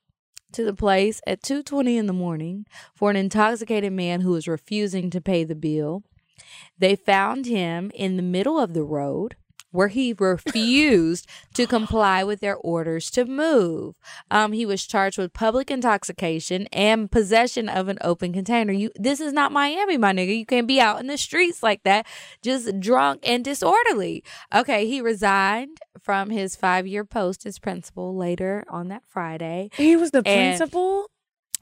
[0.51, 5.09] to the place at 2:20 in the morning for an intoxicated man who was refusing
[5.09, 6.03] to pay the bill.
[6.77, 9.35] They found him in the middle of the road
[9.75, 13.93] where he refused to comply with their orders to move.
[14.31, 18.71] Um, he was charged with public intoxication and possession of an open container.
[18.71, 20.37] You, this is not Miami, my nigga.
[20.37, 22.07] You can't be out in the streets like that,
[22.41, 24.23] just drunk and disorderly.
[24.55, 29.69] Okay, he resigned from his five-year post as principal later on that Friday.
[29.75, 31.11] He was the and- principal.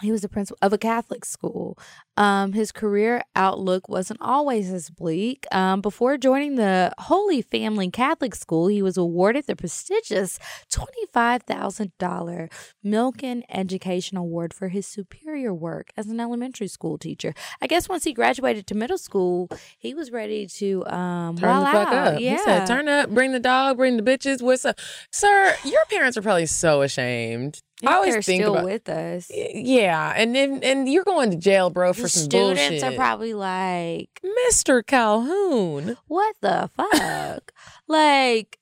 [0.03, 1.77] He was the principal of a Catholic school.
[2.15, 5.45] Um, his career outlook wasn't always as bleak.
[5.51, 10.37] Um, before joining the Holy Family Catholic School, he was awarded the prestigious
[10.71, 12.51] $25,000
[12.85, 17.33] Milken Education Award for his superior work as an elementary school teacher.
[17.61, 21.65] I guess once he graduated to middle school, he was ready to um, Turn the
[21.65, 22.13] fuck out.
[22.15, 22.19] up.
[22.19, 22.31] Yeah.
[22.31, 24.79] He said, "Turn up, bring the dog, bring the bitches." What's up,
[25.11, 25.55] sir?
[25.63, 27.61] Your parents are probably so ashamed.
[27.85, 29.29] I always They're think still about, with us.
[29.33, 32.79] yeah, and then and you're going to jail, bro, for The some students bullshit.
[32.79, 34.85] Students are probably like, Mr.
[34.85, 35.97] Calhoun.
[36.07, 37.51] what the fuck?
[37.87, 38.57] like,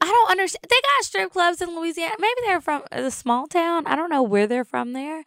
[0.00, 0.64] I don't understand.
[0.68, 2.14] They got strip clubs in Louisiana.
[2.18, 3.86] Maybe they're from a small town.
[3.86, 5.24] I don't know where they're from there,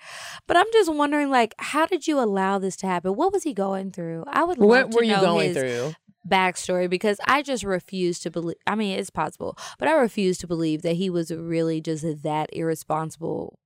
[0.47, 3.15] but I'm just wondering, like, how did you allow this to happen?
[3.15, 4.25] What was he going through?
[4.27, 4.57] I would.
[4.59, 5.93] Love What to were you going his through?
[6.29, 8.57] Backstory because I just refuse to believe.
[8.67, 12.49] I mean, it's possible, but I refuse to believe that he was really just that
[12.53, 13.59] irresponsible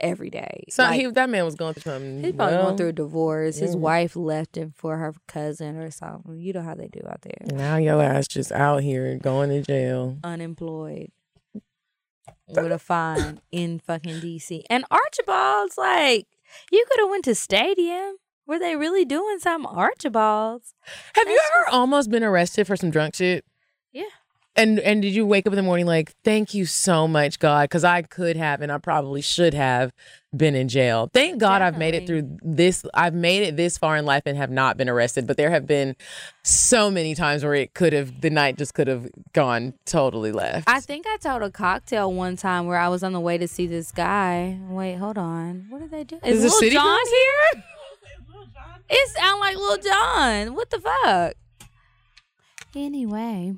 [0.00, 0.64] every day.
[0.68, 2.22] So Like, he, that man was going through something.
[2.22, 3.58] He's probably well, going through a divorce.
[3.58, 3.80] His yeah.
[3.80, 6.38] wife left him for her cousin or something.
[6.38, 7.56] You know how they do out there.
[7.56, 10.18] Now your ass just out here going to jail.
[10.22, 11.10] Unemployed
[12.48, 14.62] with a fine in fucking DC.
[14.70, 16.26] And Archibald's like,
[16.70, 18.16] you could have went to stadium.
[18.48, 20.74] Were they really doing some Archibald's.
[21.14, 23.44] Have you ever just- almost been arrested for some drunk shit?
[23.92, 24.04] Yeah.
[24.56, 27.64] And and did you wake up in the morning like, thank you so much, God,
[27.64, 29.92] because I could have and I probably should have
[30.36, 31.08] been in jail.
[31.12, 32.84] Thank God I've made it through this.
[32.92, 35.28] I've made it this far in life and have not been arrested.
[35.28, 35.94] But there have been
[36.42, 40.68] so many times where it could have the night just could have gone totally left.
[40.68, 43.46] I think I told a cocktail one time where I was on the way to
[43.46, 44.58] see this guy.
[44.68, 45.66] Wait, hold on.
[45.68, 46.18] What did they do?
[46.24, 47.62] Is the Lil city John here?
[48.88, 50.54] It sound like Lil Jon.
[50.54, 51.34] What the fuck?
[52.74, 53.54] Anyway,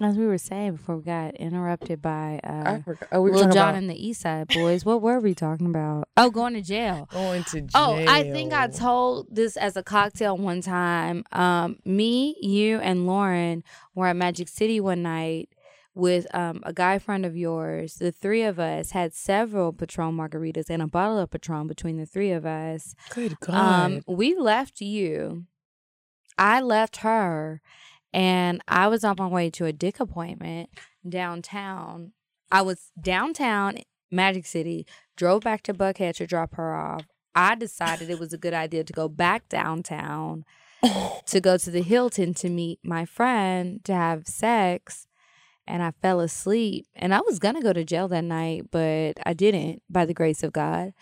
[0.00, 3.08] as we were saying before we got interrupted by I uh, forgot.
[3.12, 4.84] Oh, we were Lil talking John about and the East Side Boyz.
[4.84, 6.08] What were we talking about?
[6.18, 7.08] Oh, going to jail.
[7.12, 7.70] going to jail.
[7.74, 11.24] Oh, I think I told this as a cocktail one time.
[11.30, 13.62] Um, me, you, and Lauren
[13.94, 15.50] were at Magic City one night
[15.96, 17.94] with um, a guy friend of yours.
[17.94, 22.06] The three of us had several Patron margaritas and a bottle of Patron between the
[22.06, 22.94] three of us.
[23.10, 23.54] Good God.
[23.56, 25.46] Um, we left you.
[26.38, 27.62] I left her,
[28.12, 30.68] and I was on my way to a dick appointment
[31.08, 32.12] downtown.
[32.52, 33.78] I was downtown
[34.10, 37.06] Magic City, drove back to Buckhead to drop her off.
[37.34, 40.44] I decided it was a good idea to go back downtown
[41.26, 45.06] to go to the Hilton to meet my friend to have sex.
[45.66, 46.86] And I fell asleep.
[46.94, 50.42] And I was gonna go to jail that night, but I didn't by the grace
[50.42, 50.92] of God.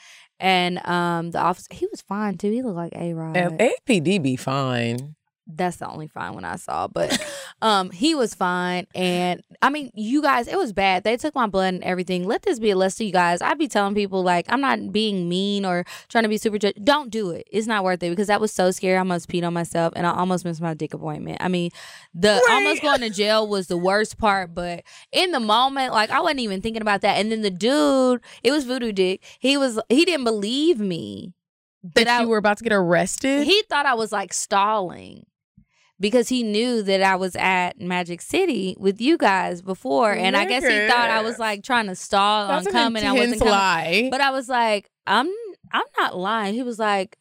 [0.40, 2.50] And um the officer he was fine too.
[2.50, 5.16] He looked like A Rod APD be fine.
[5.46, 6.88] That's the only fine one I saw.
[6.88, 7.18] But
[7.62, 8.86] um he was fine.
[8.94, 11.04] And I mean, you guys, it was bad.
[11.04, 12.24] They took my blood and everything.
[12.24, 13.42] Let this be a lesson to you guys.
[13.42, 16.76] I'd be telling people like I'm not being mean or trying to be super judge.
[16.82, 17.46] Don't do it.
[17.50, 18.96] It's not worth it because that was so scary.
[18.96, 21.38] I almost peed on myself and I almost missed my dick appointment.
[21.40, 21.70] I mean,
[22.14, 26.20] the almost going to jail was the worst part, but in the moment, like I
[26.20, 27.18] wasn't even thinking about that.
[27.18, 29.22] And then the dude, it was voodoo dick.
[29.38, 31.34] He was he didn't believe me.
[31.96, 33.44] That I- you were about to get arrested?
[33.46, 35.26] He thought I was like stalling
[36.00, 40.44] because he knew that I was at Magic City with you guys before, and I
[40.44, 43.04] guess he thought I was like trying to stall That's on coming.
[43.04, 44.08] I wasn't coming, lie.
[44.10, 45.28] but I was like, I'm
[45.72, 46.54] I'm not lying.
[46.54, 47.16] He was like.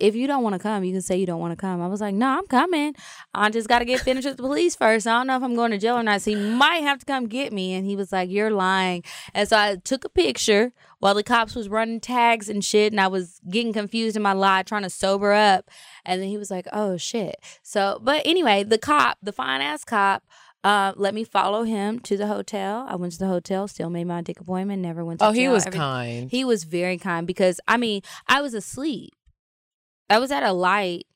[0.00, 1.82] If you don't want to come, you can say you don't want to come.
[1.82, 2.94] I was like, no, I'm coming.
[3.34, 5.08] I just got to get finished with the police first.
[5.08, 6.22] I don't know if I'm going to jail or not.
[6.22, 7.74] So he might have to come get me.
[7.74, 9.02] And he was like, you're lying.
[9.34, 12.92] And so I took a picture while the cops was running tags and shit.
[12.92, 15.68] And I was getting confused in my lie, trying to sober up.
[16.08, 17.36] And then he was like, oh shit.
[17.62, 20.24] So, but anyway, the cop, the fine ass cop,
[20.64, 22.86] uh, let me follow him to the hotel.
[22.88, 25.42] I went to the hotel, still made my dick appointment, never went to oh, he
[25.42, 25.80] jail, was everything.
[25.80, 26.30] kind.
[26.30, 29.12] He was very kind because I mean, I was asleep.
[30.10, 31.06] I was at a light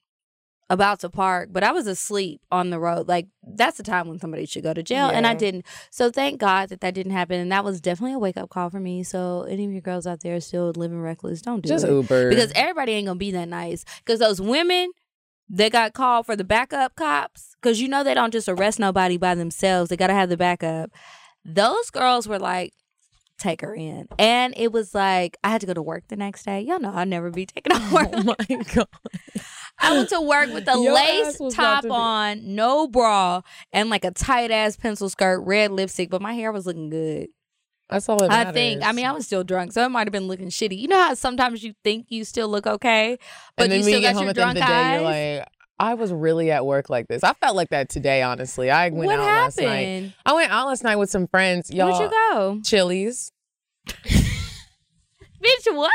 [0.73, 3.07] about to park, but I was asleep on the road.
[3.07, 5.65] Like that's the time when somebody should go to jail, and I didn't.
[5.91, 8.71] So thank God that that didn't happen, and that was definitely a wake up call
[8.71, 9.03] for me.
[9.03, 12.31] So any of you girls out there still living reckless, don't do Just it Uber.
[12.31, 13.85] because everybody ain't gonna be that nice.
[14.05, 14.91] Because those women
[15.49, 19.19] They got called for the backup cops, because you know they don't just arrest nobody
[19.19, 19.91] by themselves.
[19.91, 20.91] They gotta have the backup.
[21.45, 22.73] Those girls were like,
[23.39, 26.45] take her in, and it was like I had to go to work the next
[26.45, 26.61] day.
[26.63, 28.09] Y'all know I'll never be taken off work.
[28.15, 28.87] oh my God.
[29.79, 32.87] I went to work with a Your lace ass was about top to on, no
[32.87, 36.91] bra, and like a tight ass pencil skirt, red lipstick, but my hair was looking
[36.91, 37.29] good.
[37.91, 38.83] That's all it I think.
[38.83, 40.79] I mean, I was still drunk, so it might have been looking shitty.
[40.79, 43.19] You know how sometimes you think you still look okay,
[43.57, 44.95] but you still got home your at the end drunk day, eyes.
[44.95, 47.25] you're like, I was really at work like this.
[47.25, 48.71] I felt like that today, honestly.
[48.71, 50.13] I went what out last night.
[50.25, 51.71] I went out last night with some friends.
[51.71, 53.33] Y'all, Where'd you go, Chili's.
[55.43, 55.75] bitch?
[55.75, 55.91] What?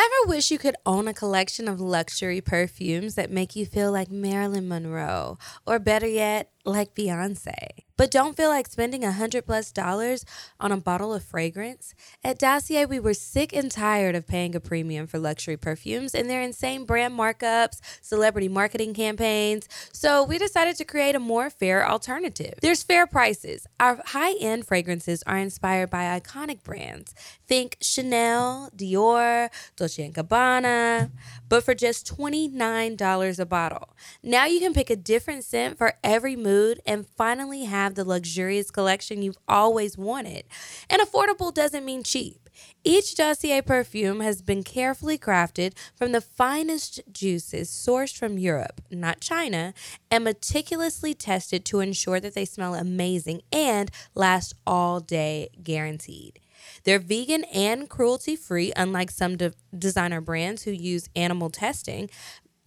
[0.00, 4.10] Ever wish you could own a collection of luxury perfumes that make you feel like
[4.10, 5.36] Marilyn Monroe,
[5.66, 7.84] or better yet, like Beyonce?
[8.00, 10.24] But don't feel like spending a hundred plus dollars
[10.58, 11.94] on a bottle of fragrance?
[12.24, 16.30] At Dossier, we were sick and tired of paying a premium for luxury perfumes and
[16.30, 19.68] their insane brand markups, celebrity marketing campaigns.
[19.92, 22.54] So we decided to create a more fair alternative.
[22.62, 23.66] There's fair prices.
[23.78, 27.14] Our high end fragrances are inspired by iconic brands.
[27.46, 31.10] Think Chanel, Dior, Dolce & Gabbana,
[31.50, 33.90] but for just $29 a bottle.
[34.22, 36.49] Now you can pick a different scent for every mood
[36.86, 40.44] and finally have the luxurious collection you've always wanted.
[40.88, 42.48] And affordable doesn't mean cheap.
[42.84, 49.20] Each Dossier perfume has been carefully crafted from the finest juices sourced from Europe, not
[49.20, 49.74] China,
[50.10, 56.40] and meticulously tested to ensure that they smell amazing and last all day guaranteed.
[56.84, 62.10] They're vegan and cruelty free, unlike some de- designer brands who use animal testing.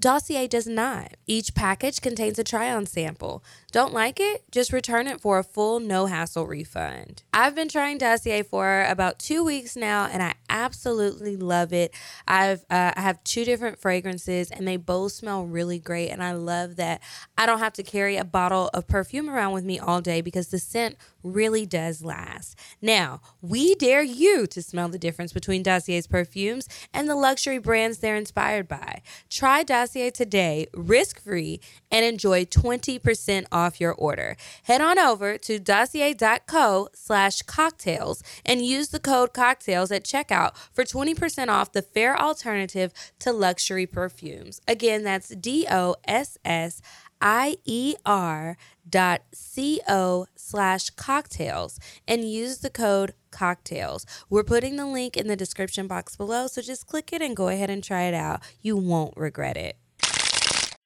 [0.03, 1.15] Dossier does not.
[1.27, 3.41] Each package contains a try on sample.
[3.71, 4.43] Don't like it?
[4.51, 7.23] Just return it for a full, no hassle refund.
[7.33, 11.95] I've been trying Dossier for about two weeks now and I absolutely love it.
[12.27, 16.09] I've uh, I have two different fragrances and they both smell really great.
[16.09, 17.01] And I love that
[17.37, 20.49] I don't have to carry a bottle of perfume around with me all day because
[20.49, 22.59] the scent really does last.
[22.81, 27.99] Now, we dare you to smell the difference between Dossier's perfumes and the luxury brands
[27.99, 29.01] they're inspired by.
[29.29, 31.60] Try Dossier today, risk free,
[31.91, 34.36] and enjoy 20% off your order.
[34.63, 40.84] Head on over to dossier.co slash cocktails and use the code cocktails at checkout for
[40.84, 44.62] 20% off the fair alternative to luxury perfumes.
[44.67, 46.82] Again, that's D O S S
[47.21, 54.06] I E R dot C O slash cocktails and use the code cocktails.
[54.29, 57.48] We're putting the link in the description box below, so just click it and go
[57.48, 58.41] ahead and try it out.
[58.62, 59.77] You won't regret it.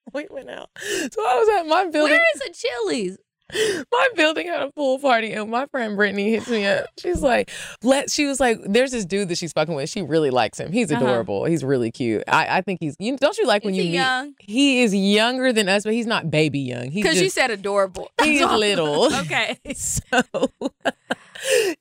[0.13, 0.69] We went out.
[0.79, 2.13] So I was at my building.
[2.17, 3.17] Where is a Chili's?
[3.93, 6.87] my building had a pool party and my friend Brittany hits me up.
[6.99, 7.49] She's like,
[7.81, 9.89] let she was like, there's this dude that she's fucking with.
[9.89, 10.71] She really likes him.
[10.73, 11.01] He's Uh-huh.
[11.01, 11.45] adorable.
[11.45, 12.25] He's really cute.
[12.27, 14.33] I, I think he's you don't you like when Is you he meet young?
[14.39, 16.91] he is younger than us, but he's not baby young.
[16.91, 18.11] He's Because you said adorable.
[18.21, 19.13] he's little.
[19.15, 19.57] okay.
[19.75, 20.21] So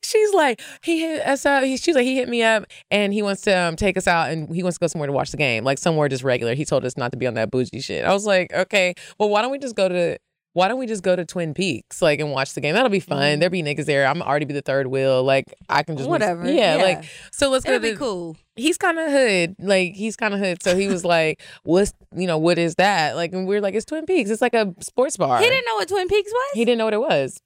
[0.03, 1.65] she's like, he hit us up.
[1.65, 4.31] He, she's like, he hit me up and he wants to um, take us out
[4.31, 6.55] and he wants to go somewhere to watch the game, like somewhere just regular.
[6.55, 8.05] He told us not to be on that bougie shit.
[8.05, 10.19] I was like, okay, well, why don't we just go to
[10.53, 12.73] why don't we just go to Twin Peaks, like, and watch the game?
[12.75, 13.41] That'll be fun.
[13.41, 14.07] There'll be niggas there.
[14.07, 15.23] I'm already be the third wheel.
[15.23, 16.47] Like, I can just Whatever.
[16.51, 16.83] Yeah, Yeah.
[16.83, 18.39] like, so let's It'll go to be cool.
[18.55, 19.57] he's kind of hood.
[19.59, 20.63] Like he's kind of hood.
[20.63, 23.75] So he was like, "What's you know what is that?" Like, and we are like,
[23.75, 24.31] "It's Twin Peaks.
[24.31, 26.51] It's like a sports bar." He didn't know what Twin Peaks was?
[26.55, 27.39] He didn't know what it was.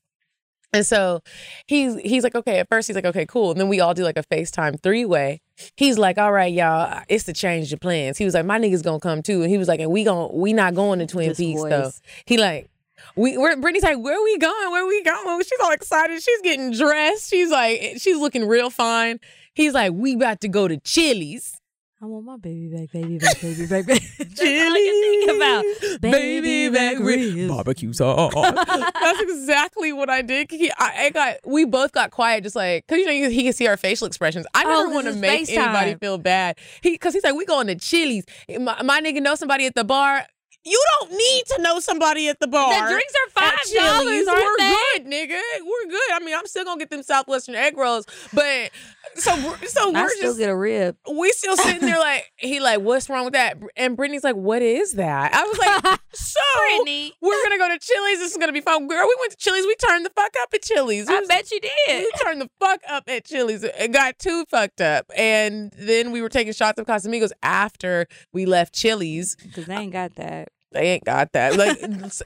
[0.72, 1.20] And so
[1.66, 3.50] he's he's like, okay, at first he's like, okay, cool.
[3.50, 5.40] And then we all do like a FaceTime three way.
[5.76, 8.18] He's like, all right, y'all, it's to change the plans.
[8.18, 9.42] He was like, my niggas gonna come too.
[9.42, 11.90] And he was like, and we gon' we not going to Twin This Peaks though.
[12.24, 12.70] He like,
[13.16, 14.70] we we're Brittany's like, where we going?
[14.70, 15.42] Where we going?
[15.42, 16.22] She's all excited.
[16.22, 17.30] She's getting dressed.
[17.30, 19.18] She's like, she's looking real fine.
[19.54, 21.59] He's like, we about to go to Chili's.
[22.02, 24.00] I want my baby back, baby back, baby back, baby.
[24.18, 26.00] That's all I can think about.
[26.00, 28.32] baby back ribs, barbecue sauce.
[28.34, 30.50] That's exactly what I did.
[30.50, 33.52] He, I, I got, we both got quiet, just like, cause you know he can
[33.52, 34.46] see our facial expressions.
[34.54, 36.56] I Oh, never 'cause want to make anybody feel bad.
[36.80, 38.24] He, cause he's like, we going to Chili's.
[38.48, 40.24] My, my nigga know somebody at the bar.
[40.64, 42.72] You don't need to know somebody at the bar.
[42.86, 44.74] The drinks are at five dollars, We're they?
[44.98, 45.40] good, nigga.
[45.64, 46.12] We're good.
[46.12, 48.04] I mean, I'm still gonna get them Southwestern egg rolls,
[48.34, 48.70] but
[49.16, 50.96] so we're- so I we're still just get a rib.
[51.12, 54.62] we still sitting there like he like what's wrong with that and brittany's like what
[54.62, 56.40] is that i was like so
[56.76, 57.12] Brittany.
[57.20, 59.66] we're gonna go to chili's this is gonna be fun girl we went to chili's
[59.66, 62.04] we turned the fuck up at chili's We I was- bet you did.
[62.04, 66.22] we turned the fuck up at chili's it got too fucked up and then we
[66.22, 70.50] were taking shots of casamigos after we left chili's Because they ain't got that.
[70.72, 71.56] They ain't got that.
[71.56, 71.78] Like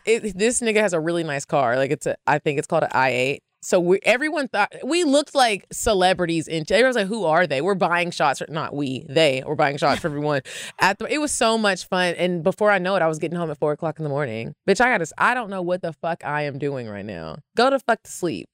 [0.05, 1.76] it, this nigga has a really nice car.
[1.76, 5.34] Like it's a i think it's called an i8 so we, everyone thought we looked
[5.34, 7.62] like celebrities in everyone's like who are they?
[7.62, 10.42] We're buying shots for not we they were buying shots for everyone.
[10.78, 12.14] At the it was so much fun.
[12.14, 14.55] And before i know it i was getting home at four o'clock in the morning.
[14.68, 17.38] Bitch i gotta i don't know what the fuck i am doing right now.
[17.57, 18.49] Go to fuck to sleep.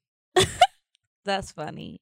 [1.24, 2.00] That's funny.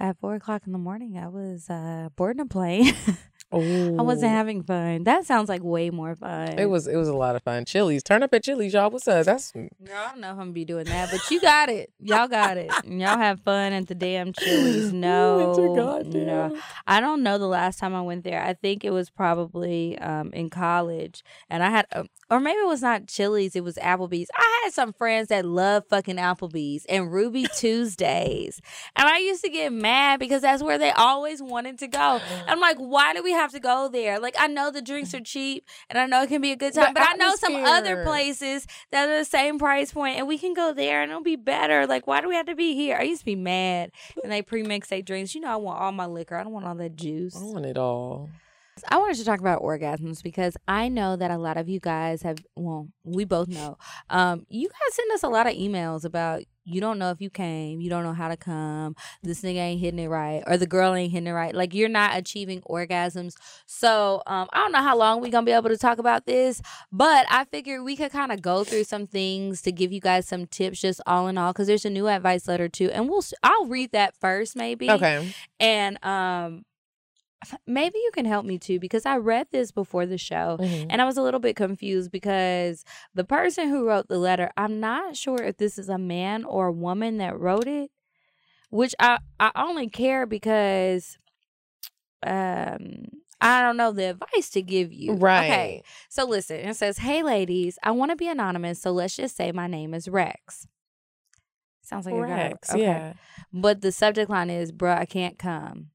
[0.00, 2.94] At four o'clock in the morning, I was uh, boarding a plane.
[3.52, 5.04] I wasn't having fun.
[5.04, 6.58] That sounds like way more fun.
[6.58, 9.06] it was it was a lot of fun chili's turn up at chili's y'all what's
[9.08, 11.68] up that's Girl, I don't know if I'm gonna be doing that, but you got
[11.68, 11.92] it.
[12.00, 12.70] Y'all got it.
[12.84, 14.92] And Y'all have fun at the damn Chili's.
[15.02, 15.52] No,
[16.04, 16.56] no.
[16.86, 18.40] I don't know the last time I went there.
[18.42, 22.66] I think it was probably um, in college, and I had, um, or maybe it
[22.66, 23.56] was not Chili's.
[23.56, 24.28] It was Applebee's.
[24.36, 28.60] I had some friends that love fucking Applebee's and Ruby Tuesdays,
[28.94, 32.20] and I used to get mad because that's where they always wanted to go.
[32.46, 34.20] I'm like, why do we have to go there?
[34.20, 36.74] Like, I know the drinks are cheap, and I know it can be a good
[36.74, 40.28] time, The but I know some other places that are the same price point, and
[40.28, 41.86] we can go there and it'll be better.
[41.86, 42.96] Like, why do we have to be here?
[42.96, 43.90] I used to be mad,
[44.22, 45.34] and they pre-mix their drinks.
[45.34, 46.36] You know, I want all my liquor.
[46.36, 47.36] I don't want all that juice.
[47.36, 48.30] i want it all
[48.88, 52.22] I wanted to talk about orgasms because I know that a lot of you guys
[52.22, 53.76] have, well, we both know.
[54.08, 57.30] Um, you guys send us a lot of emails about you don't know if you
[57.30, 60.66] came, you don't know how to come, this nigga ain't hitting it right, or the
[60.66, 61.54] girl ain't hitting it right.
[61.54, 63.34] Like you're not achieving orgasms.
[63.66, 66.60] So um, I don't know how long we're gonna be able to talk about this,
[66.90, 70.26] but I figured we could kind of go through some things to give you guys
[70.26, 73.22] some tips, just all in all, because there's a new advice letter too, and we'll
[73.42, 74.90] I'll read that first maybe.
[74.90, 76.64] okay And um
[77.66, 80.86] maybe you can help me too because I read this before the show Mhm.
[80.90, 82.84] and I was a little bit confused because
[83.14, 86.68] the person who wrote the letter, I'm not sure if this is a man or
[86.68, 87.90] a woman that wrote it,
[88.70, 91.18] which I I only care because
[92.24, 93.04] um
[93.40, 95.14] I don't know the advice to give you.
[95.14, 95.82] right Okay.
[96.08, 99.50] So listen, it says, "Hey ladies, I want to be anonymous, so let's just say
[99.50, 100.68] my name is Rex."
[101.82, 102.22] Sounds like a guy.
[102.50, 102.80] Rex, Okay.
[102.80, 103.12] yeah
[103.52, 105.90] But the subject line is, bruh, I can't come.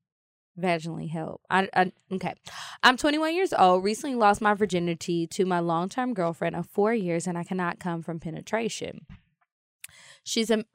[0.60, 1.42] Vaginally help.
[1.50, 2.34] I, I okay.
[2.82, 6.94] I'm 21 years old, recently lost my virginity to my long term girlfriend of four
[6.94, 9.06] years, and I cannot come from penetration.
[10.24, 10.66] She's a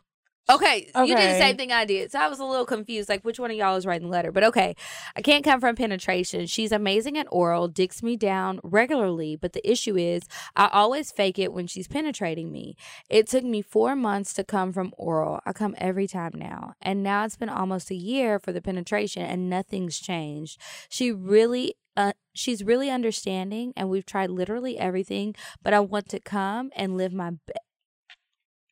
[0.51, 2.11] Okay, you did the same thing I did.
[2.11, 4.33] So I was a little confused, like which one of y'all is writing the letter.
[4.33, 4.75] But okay,
[5.15, 6.47] I can't come from penetration.
[6.47, 9.37] She's amazing at oral, dicks me down regularly.
[9.37, 10.23] But the issue is,
[10.57, 12.77] I always fake it when she's penetrating me.
[13.09, 15.41] It took me four months to come from oral.
[15.47, 16.75] I come every time now.
[16.83, 20.61] And now it's been almost a year for the penetration, and nothing's changed.
[20.89, 26.19] She really uh, she's really understanding and we've tried literally everything but i want to
[26.19, 27.53] come and live my be-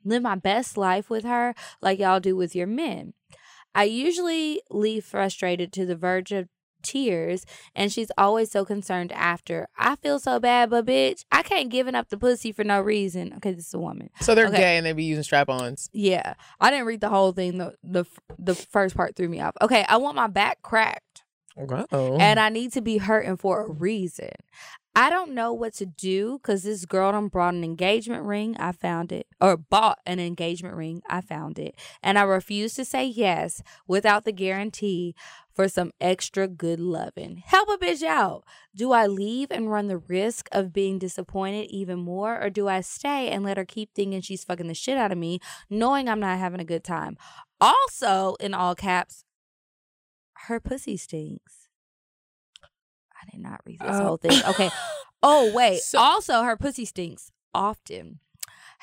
[0.04, 3.12] live my best life with her like y'all do with your men
[3.74, 6.48] i usually leave frustrated to the verge of
[6.82, 7.44] tears
[7.74, 9.68] and she's always so concerned after.
[9.76, 13.34] I feel so bad, but bitch, I can't giving up the pussy for no reason.
[13.36, 14.08] Okay, this is a woman.
[14.22, 14.56] So they're Okay.
[14.56, 15.90] gay and they be using strap-ons.
[15.92, 17.58] Yeah, I didn't read the whole thing.
[17.58, 18.06] The the
[18.38, 19.54] the first part threw me off.
[19.60, 21.22] Okay, I want my back cracked
[22.18, 24.30] and I need to be hurting for a reason.
[24.94, 28.56] I don't know what to do because this girl done brought an engagement ring.
[28.58, 31.00] I found it, or bought an engagement ring.
[31.08, 35.14] I found it, and I refuse to say yes without the guarantee
[35.54, 37.42] for some extra good loving.
[37.46, 38.44] Help a bitch out.
[38.74, 42.80] Do I leave and run the risk of being disappointed even more, or do I
[42.80, 45.38] stay and let her keep thinking she's fucking the shit out of me,
[45.68, 47.16] knowing I'm not having a good time?
[47.60, 49.24] Also, in all caps,
[50.46, 51.59] her pussy stinks.
[53.22, 54.02] I did not read this Oh.
[54.04, 54.40] whole thing.
[54.48, 54.70] Okay.
[55.22, 55.80] Oh, wait.
[55.82, 58.20] So- also, her pussy stinks often.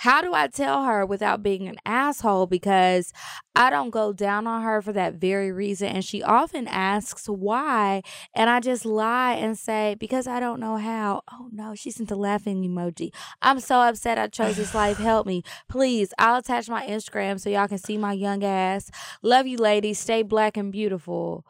[0.01, 2.45] How do I tell her without being an asshole?
[2.45, 3.11] Because
[3.55, 5.87] I don't go down on her for that very reason.
[5.87, 8.03] And she often asks why.
[8.35, 11.23] And I just lie and say, because I don't know how.
[11.33, 13.09] Oh no, she sent the laughing emoji.
[13.41, 14.97] I'm so upset I chose this life.
[14.99, 15.41] Help me.
[15.67, 18.91] Please, I'll attach my Instagram so y'all can see my young ass.
[19.23, 19.97] Love you, ladies.
[19.97, 21.43] Stay black and beautiful.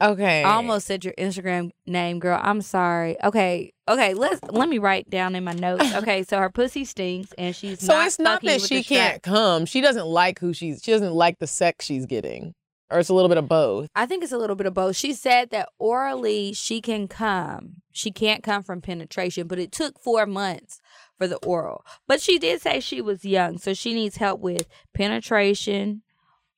[0.00, 0.42] Okay.
[0.44, 2.38] I almost said your Instagram name, girl.
[2.42, 3.16] I'm sorry.
[3.22, 4.14] Okay, okay.
[4.14, 5.84] Let's let me write down in my notes.
[6.00, 9.66] Okay, so her pussy stinks, and she's So not it's not that she can't come.
[9.66, 10.82] She doesn't like who she's.
[10.82, 12.54] She doesn't like the sex she's getting,
[12.90, 13.88] or it's a little bit of both.
[13.94, 14.96] I think it's a little bit of both.
[14.96, 17.82] She said that orally she can come.
[17.92, 20.80] She can't come from penetration, but it took four months
[21.18, 21.84] for the oral.
[22.06, 26.02] But she did say she was young, so she needs help with penetration,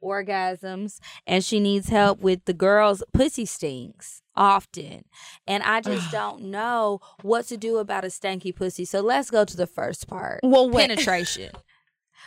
[0.03, 5.05] orgasms, and she needs help with the girl's pussy stinks often.
[5.47, 8.85] And I just don't know what to do about a stanky pussy.
[8.85, 10.41] So let's go to the first part.
[10.43, 10.89] Well, wait.
[10.89, 11.53] penetration.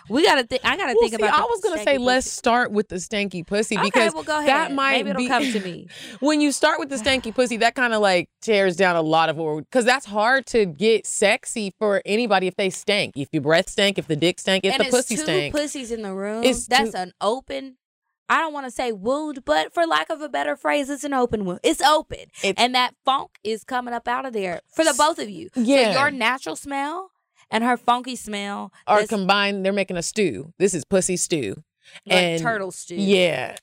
[0.10, 0.62] We gotta think.
[0.64, 1.40] I gotta Well, think see, about.
[1.40, 4.50] I was gonna say let's start with the stanky pussy Okay, because well, go ahead.
[4.50, 5.88] that might Maybe it'll be come to me.
[6.20, 7.58] when you start with the stanky pussy.
[7.58, 11.06] That kind of like tears down a lot of what because that's hard to get
[11.08, 13.14] sexy for anybody if they stank.
[13.18, 15.54] If your breath stank, if the dick stank, if and the pussy two stank.
[15.54, 16.44] pussies in the room.
[16.44, 17.78] It's That's two- an open.
[18.28, 21.14] I don't want to say wound, but for lack of a better phrase, it's an
[21.14, 21.60] open wound.
[21.62, 25.20] It's open, It's- and that funk is coming up out of there for the both
[25.20, 25.50] of you.
[25.56, 25.94] Yeah.
[25.94, 27.12] so your natural smell
[27.52, 29.66] and her funky smell Are combined.
[29.66, 30.54] They're making a stew.
[30.60, 31.64] This is pussy stew.
[32.06, 32.96] like and- turtle stew.
[32.96, 33.56] Yeah.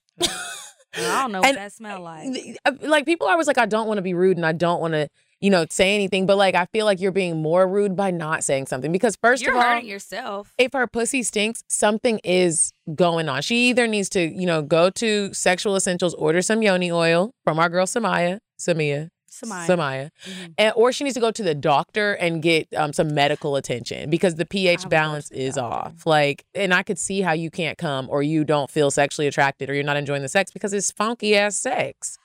[0.95, 2.59] I don't know what And- that smell like.
[2.67, 4.79] uh, like people are always like, I don't want to be rude and I don't
[4.81, 5.09] want to,
[5.41, 6.27] you know, say anything.
[6.27, 9.41] But like, I feel like you're being more rude by not saying something because 1st
[9.43, 10.53] You're of all, hurting yourself.
[10.59, 13.41] if her pussy stinks, something is going on.
[13.41, 17.59] She either needs to, you know, go to Sexual Essentials, order some yoni oil from
[17.59, 19.09] our girl Samaya, Samia,
[19.45, 19.67] Samaya.
[19.67, 20.55] Samaya, Mhm.
[20.59, 24.09] and, or she needs to go to the doctor and get um, some medical attention
[24.11, 26.07] because the pH balance is off.
[26.07, 29.69] Like, and I could see how you can't come or you don't feel sexually attracted
[29.71, 32.19] or you're not enjoying the sex because it's funky ass sex.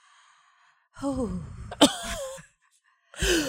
[1.00, 1.44] Whew.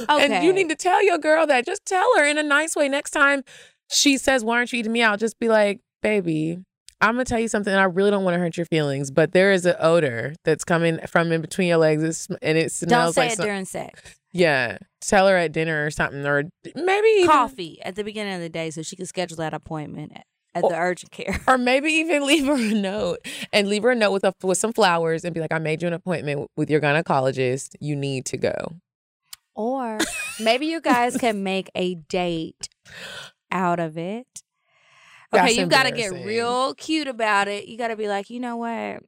[0.09, 1.67] And you need to tell your girl that.
[1.67, 2.89] Just tell her in a nice way.
[2.89, 3.43] Next time
[3.91, 5.19] she says, Why aren't you eating me out?
[5.19, 6.59] Just be like, Baby,
[7.01, 7.73] I'm going to tell you something.
[7.73, 10.65] And I really don't want to hurt your feelings, but there is an odor that's
[10.65, 12.03] coming from in between your legs.
[12.03, 12.91] It's, and it smells.
[12.91, 14.17] Don't say like it some- during sex.
[14.33, 14.79] Yeah.
[15.01, 16.45] Tell her at dinner or something, or
[16.75, 20.13] maybe even, Coffee at the beginning of the day so she can schedule that appointment
[20.55, 21.41] at, the urgent care.
[21.47, 23.19] or maybe even leave her a note
[23.53, 25.83] and leave her a note with a, with some flowers and be like, I made
[25.83, 27.77] you an appointment with your gynecologist.
[27.81, 28.73] You need to go.
[29.55, 29.99] Or
[30.41, 32.69] maybe you guys can make a date
[33.53, 34.43] out of it.
[35.33, 37.67] Okay, you got to get real cute about it.
[37.69, 39.03] You got to be like, you know what?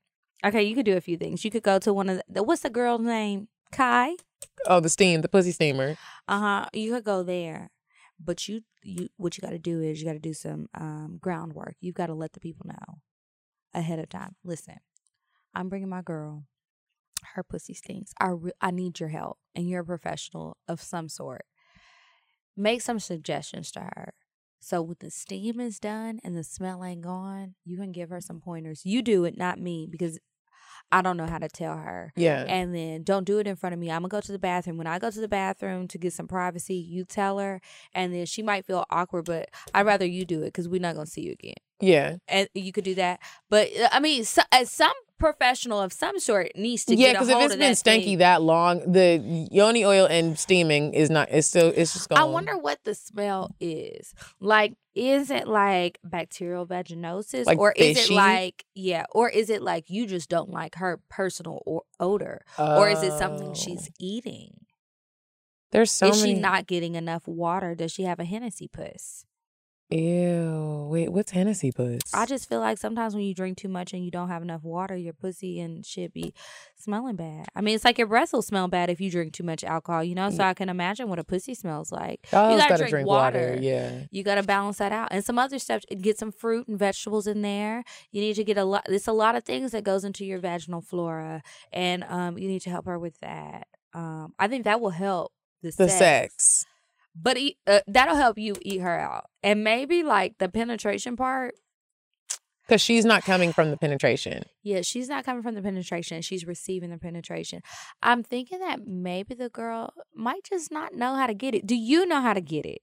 [0.45, 1.45] Okay, you could do a few things.
[1.45, 3.49] You could go to one of the, what's the girl's name?
[3.73, 4.17] Kai?
[4.67, 5.97] Oh, the steam, the pussy steamer.
[6.29, 6.67] Uh-huh.
[6.73, 7.71] You could go there.
[8.23, 11.19] But you you what you got to do is you got to do some um
[11.21, 11.77] groundwork.
[11.81, 12.99] You've got to let the people know
[13.73, 14.37] ahead of time.
[14.45, 14.77] Listen.
[15.55, 16.45] I'm bringing my girl.
[17.35, 18.13] Her pussy stinks.
[18.19, 21.45] I re- I need your help and you're a professional of some sort.
[22.57, 24.15] Make some suggestions to her.
[24.61, 28.21] So when the steam is done and the smell ain't gone, you can give her
[28.21, 28.83] some pointers.
[28.85, 30.19] You do it, not me, because
[30.93, 32.13] I don't know how to tell her.
[32.17, 32.45] Yeah.
[32.47, 33.91] And then don't do it in front of me.
[33.91, 34.77] I'm gonna go to the bathroom.
[34.77, 37.61] When I go to the bathroom to get some privacy, you tell her,
[37.95, 40.95] and then she might feel awkward, but I'd rather you do it because we're not
[40.95, 41.55] gonna see you again.
[41.81, 42.17] Yeah.
[42.29, 43.21] And you could do that.
[43.49, 47.29] But uh, I mean, so, as some professional of some sort needs to yeah, because
[47.29, 48.19] if it's been that stanky thing.
[48.19, 51.29] that long, the yoni oil and steaming is not.
[51.31, 51.73] It's still.
[51.75, 52.19] It's just gone.
[52.19, 54.15] I wonder what the smell is.
[54.41, 59.63] Like, is it like bacterial vaginosis, Like or is it like yeah, or is it
[59.63, 63.55] like you just don't like her personal or odor, or is it something Oh.
[63.55, 64.67] she's eating?
[65.73, 66.35] There's so is many.
[66.35, 67.75] she not getting enough water?
[67.77, 69.25] Does she have a Hennessy puss?
[69.91, 70.87] Ew.
[70.91, 72.01] Wait, what's Hennessy puss?
[72.15, 74.63] I just feel like sometimes when you drink too much and you don't have enough
[74.63, 76.33] water, your pussy and shit be
[76.77, 77.47] smelling bad.
[77.57, 80.05] I mean, it's like your breasts will smell bad if you drink too much alcohol,
[80.05, 80.31] you know?
[80.31, 82.29] So I can imagine what a pussy smells like.
[82.33, 83.59] Y'all you gotta, gotta, drink, water.
[83.61, 84.05] Yeah.
[84.11, 85.09] You got to balance that out.
[85.11, 87.83] And some other stuff, get some fruit and vegetables in there.
[88.13, 90.39] You need to get a lot, it's a lot of things that goes into your
[90.39, 91.43] vaginal flora.
[91.73, 93.67] And um, you need to help her with that.
[93.93, 95.33] Um, I think that will help
[95.63, 95.99] the, The sex.
[95.99, 96.67] sex.
[97.15, 99.25] But eat, uh, that'll help you eat her out.
[99.43, 101.55] And maybe like the penetration part,
[102.67, 104.45] Because she's not coming from the penetration.
[104.63, 106.23] yeah, she's not coming from the penetration.
[106.23, 107.63] She's receiving the penetration.
[108.03, 111.67] I'm thinking that maybe the girl might just not know how to get it.
[111.67, 112.79] Do you know how to get it?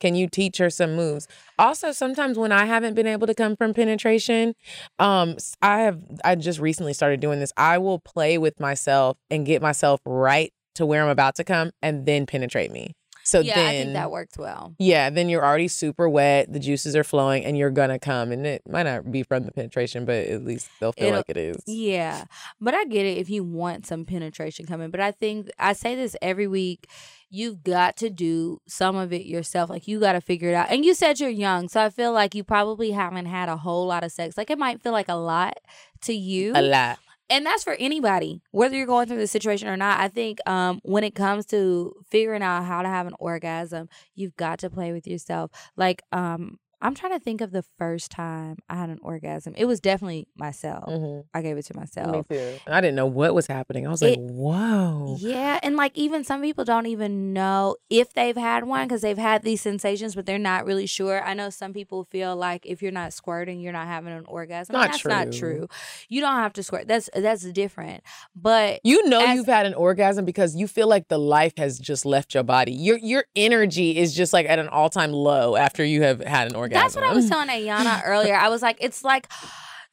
[0.00, 1.28] Can you teach her some moves?
[1.58, 4.54] Also, sometimes when I haven't been able to come from penetration,
[4.98, 7.52] um, I have I just recently started doing this.
[7.56, 11.70] I will play with myself and get myself right to where I'm about to come
[11.80, 12.94] and then penetrate me.
[13.24, 14.74] So yeah, then I think that works well.
[14.78, 18.32] Yeah, then you're already super wet, the juices are flowing, and you're gonna come.
[18.32, 21.30] And it might not be from the penetration, but at least they'll feel It'll- like
[21.30, 21.56] it is.
[21.66, 22.24] Yeah,
[22.60, 24.90] but I get it if you want some penetration coming.
[24.90, 26.86] But I think I say this every week.
[27.30, 29.68] You've got to do some of it yourself.
[29.68, 30.70] Like you got to figure it out.
[30.70, 33.86] And you said you're young, so I feel like you probably haven't had a whole
[33.86, 34.36] lot of sex.
[34.38, 35.54] Like it might feel like a lot
[36.02, 36.52] to you.
[36.54, 36.98] A lot.
[37.30, 40.00] And that's for anybody whether you're going through the situation or not.
[40.00, 44.36] I think um when it comes to figuring out how to have an orgasm you've
[44.36, 45.50] got to play with yourself.
[45.76, 49.64] Like um i'm trying to think of the first time i had an orgasm it
[49.64, 52.54] was definitely myself hmm i gave it to Me myself too.
[52.68, 53.86] I didn't know what was happening.
[53.86, 55.16] I was like, whoa.
[55.18, 59.18] yeah and like even some people don't even know if they've had one because they've
[59.18, 62.82] had these sensations but they're not really sure i know some people feel like if
[62.82, 65.56] you're not squirting you're not having an orgasm and Not that's not true.
[65.56, 65.68] true
[66.08, 68.02] you don't have to squirt that's that's different
[68.36, 71.78] but You know As- you've had an orgasm because you feel like the life has
[71.78, 72.72] just left your body.
[72.72, 76.48] Your your energy is just like at an all time low after you have had
[76.50, 76.73] an orgasm.
[76.74, 78.34] That's what I was telling Ayana earlier.
[78.34, 79.30] I was like, it's like,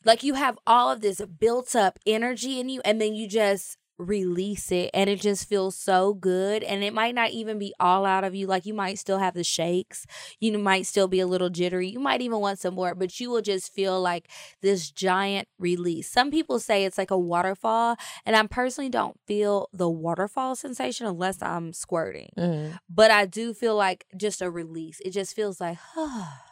[0.05, 3.77] like you have all of this built up energy in you, and then you just
[3.97, 6.63] release it, and it just feels so good.
[6.63, 8.47] And it might not even be all out of you.
[8.47, 10.05] Like you might still have the shakes.
[10.39, 11.89] You might still be a little jittery.
[11.89, 14.27] You might even want some more, but you will just feel like
[14.61, 16.09] this giant release.
[16.09, 21.05] Some people say it's like a waterfall, and I personally don't feel the waterfall sensation
[21.05, 22.31] unless I'm squirting.
[22.37, 22.79] Mhm.
[22.89, 24.99] But I do feel like just a release.
[25.05, 25.77] It just feels like,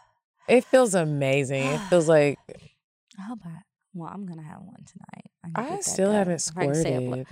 [0.50, 1.64] It feels amazing.
[1.64, 2.40] It feels like
[3.30, 3.60] hope I.
[3.94, 5.32] Well, I'm gonna have one tonight.
[5.56, 7.28] I still haven't If I can stay up squirted.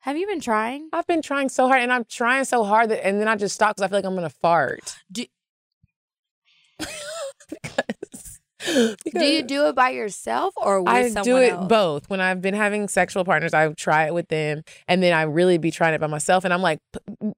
[0.00, 0.88] Have you been trying?
[0.92, 3.54] I've been trying so hard, and I'm trying so hard that, and then I just
[3.54, 4.96] stop because I feel like I'm gonna fart.
[5.12, 5.24] Do,
[7.54, 11.66] because, do you do it by yourself or with I someone do it else?
[11.66, 12.10] both.
[12.10, 15.58] When I've been having sexual partners, I try it with them, and then I really
[15.58, 16.44] be trying it by myself.
[16.44, 16.78] And I'm like,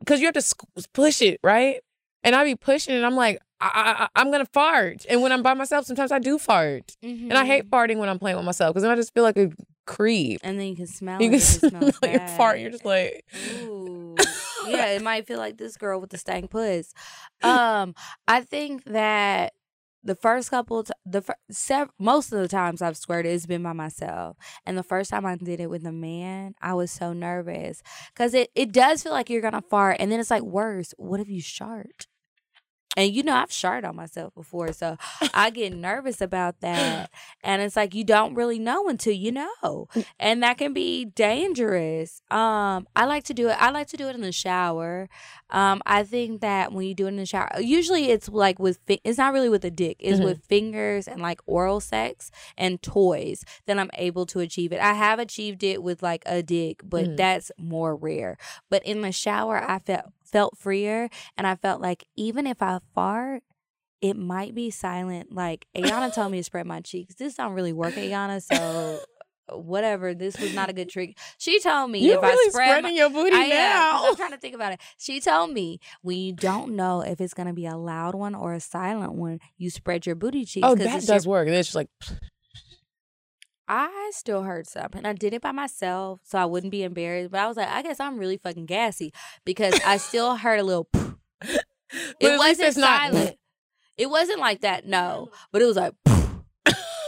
[0.01, 0.55] because you have to
[0.93, 1.81] push it, right?
[2.23, 5.07] And I be pushing, and I'm like, I, I, I'm gonna fart.
[5.09, 7.71] And when I'm by myself, sometimes I do fart, and I hate Mhm.
[7.71, 9.51] farting when I'm playing with myself because then I just feel like a
[9.87, 10.41] creep.
[10.43, 11.31] And then you can smell You it.
[11.31, 12.59] can if it smells smell your fart.
[12.61, 13.25] You're just like,
[13.63, 14.17] Ooh.
[14.67, 16.93] yeah, it might feel like this girl with the stank puss.
[17.43, 17.95] Um,
[18.29, 19.53] I think that
[20.05, 23.63] the first couple, t- the fir- sev- most of the times I've squirted, it's been
[23.63, 24.37] by myself.
[24.67, 27.83] And the first time I did it with a man, I was so nervous
[28.15, 30.93] because it it does feel like you're gonna fart, and then it's like worse.
[30.97, 32.07] What if you shart?
[32.97, 34.97] And you know, I've sharted on myself before, so
[35.35, 37.11] I get nervous about that.
[37.43, 39.89] And it's like you don't really know until you know.
[40.21, 42.21] And that can be dangerous.
[42.31, 43.57] Um, I like to do it.
[43.61, 45.09] I like to do it in the shower.
[45.51, 48.79] Um, I think that when you do it in the shower, usually it's like with
[48.87, 49.97] fi- it's not really with a dick.
[49.99, 50.25] It's Mhm.
[50.25, 53.45] with fingers and like oral sex and toys.
[53.67, 54.81] Then I'm able to achieve it.
[54.81, 57.17] I have achieved it with like a dick, but Mhm.
[57.17, 58.37] that's more rare.
[58.71, 62.81] But in the shower, I felt felt freer, and I felt like even if I
[62.95, 63.43] fart,
[64.01, 65.33] it might be silent.
[65.33, 67.15] Like Ayana told me to spread my cheeks.
[67.15, 68.43] This don't really work, Ayana.
[68.43, 69.01] So
[69.49, 70.15] uh, whatever.
[70.15, 71.17] This was not a good trick.
[71.39, 74.09] She told me you're if really I spread spreading my, your booty I am, now.
[74.09, 74.81] I'm trying to think about it.
[74.99, 78.55] She told me when you don't know if it's gonna be a loud one or
[78.55, 80.67] a silent one, you spread your booty oh, cheeks.
[80.67, 81.47] Oh, that does your- work.
[81.47, 81.89] And it's just like,
[83.75, 85.07] I still heard something.
[85.07, 87.31] I did it by myself, so I wouldn't be embarrassed.
[87.31, 89.15] But I was like, I guess I'm really fucking gassy
[89.47, 90.89] because I still heard a little.
[92.21, 93.37] It wasn't it's not- silent.
[93.99, 95.31] It wasn't like that, no.
[95.53, 95.95] But it was like.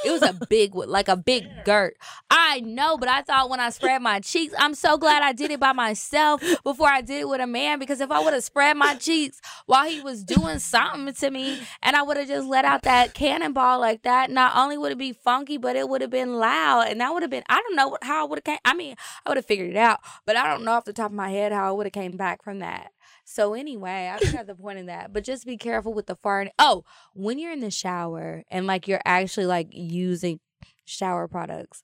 [0.05, 1.97] It was a big one, like a big girt.
[2.31, 5.51] I know, but I thought when I spread my cheeks, I'm so glad I did
[5.51, 7.79] it by myself before I did it with a man.
[7.79, 11.61] Because if I would have spread my cheeks while he was doing something to me,
[11.83, 14.99] and I would have just let out that cannonball like that, not only would it
[14.99, 17.45] be funky, but it would have been loud, and that would have been.
[17.49, 18.59] I don't know how I would have came.
[18.65, 21.11] I mean, I would have figured it out, but I don't know off the top
[21.11, 22.94] of my head how I would have came back from that.
[23.35, 25.13] So anyway, I forgot the point of that.
[25.13, 26.51] But just be careful with the farting.
[26.57, 30.39] Oh, when you're in the shower and like you're actually like using
[30.85, 31.83] shower products,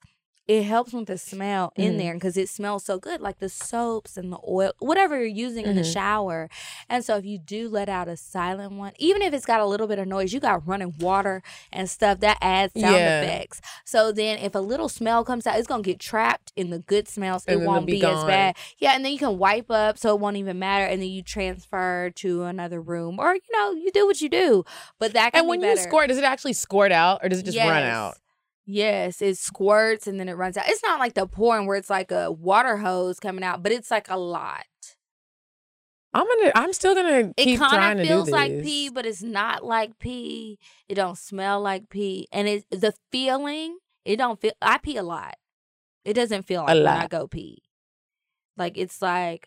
[0.50, 1.98] it helps with the smell in Mhm.
[1.98, 5.64] there because it smells so good, like the soaps and the oil, whatever you're using
[5.64, 5.92] in the Mhm.
[5.92, 6.50] shower.
[6.88, 9.64] And so if you do let out a silent one, even if it's got a
[9.66, 13.20] little bit of noise, you got running water and stuff that adds sound Yeah.
[13.22, 13.60] effects.
[13.84, 17.06] So then if a little smell comes out, it's gonna get trapped in the good
[17.06, 17.44] smells.
[17.46, 18.56] And it won't be be, as bad.
[18.78, 21.22] Yeah, and then you can wipe up so it won't even matter, and then you
[21.22, 24.64] transfer to another room, or you know, you do what you do.
[24.98, 25.88] But that can And when be you better.
[25.88, 28.16] squirt, does it actually squirt out or does it just run out?
[28.66, 30.68] Yes, it squirts and then it runs out.
[30.68, 33.90] It's not like the pouring where it's like a water hose coming out, but it's
[33.90, 34.64] like a lot.
[36.12, 36.52] I'm gonna.
[36.54, 40.58] I'm still gonna It keep kind of feels like pee, but it's not like pee.
[40.88, 43.78] It don't smell like pee, and it the feeling.
[44.04, 44.52] It don't feel.
[44.60, 45.36] I pee a lot.
[46.04, 47.62] It doesn't feel like when I go pee.
[48.56, 49.46] Like it's like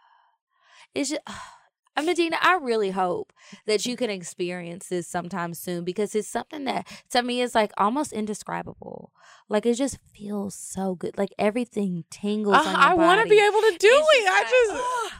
[0.94, 1.22] it's just.
[2.02, 3.32] Medina, I really hope
[3.66, 7.72] that you can experience this sometime soon because it's something that to me is like
[7.76, 9.12] almost indescribable.
[9.48, 11.16] Like it just feels so good.
[11.16, 12.56] Like everything tingles.
[12.56, 14.28] Uh, on your I want to be able to do It's it.
[14.28, 15.14] I just.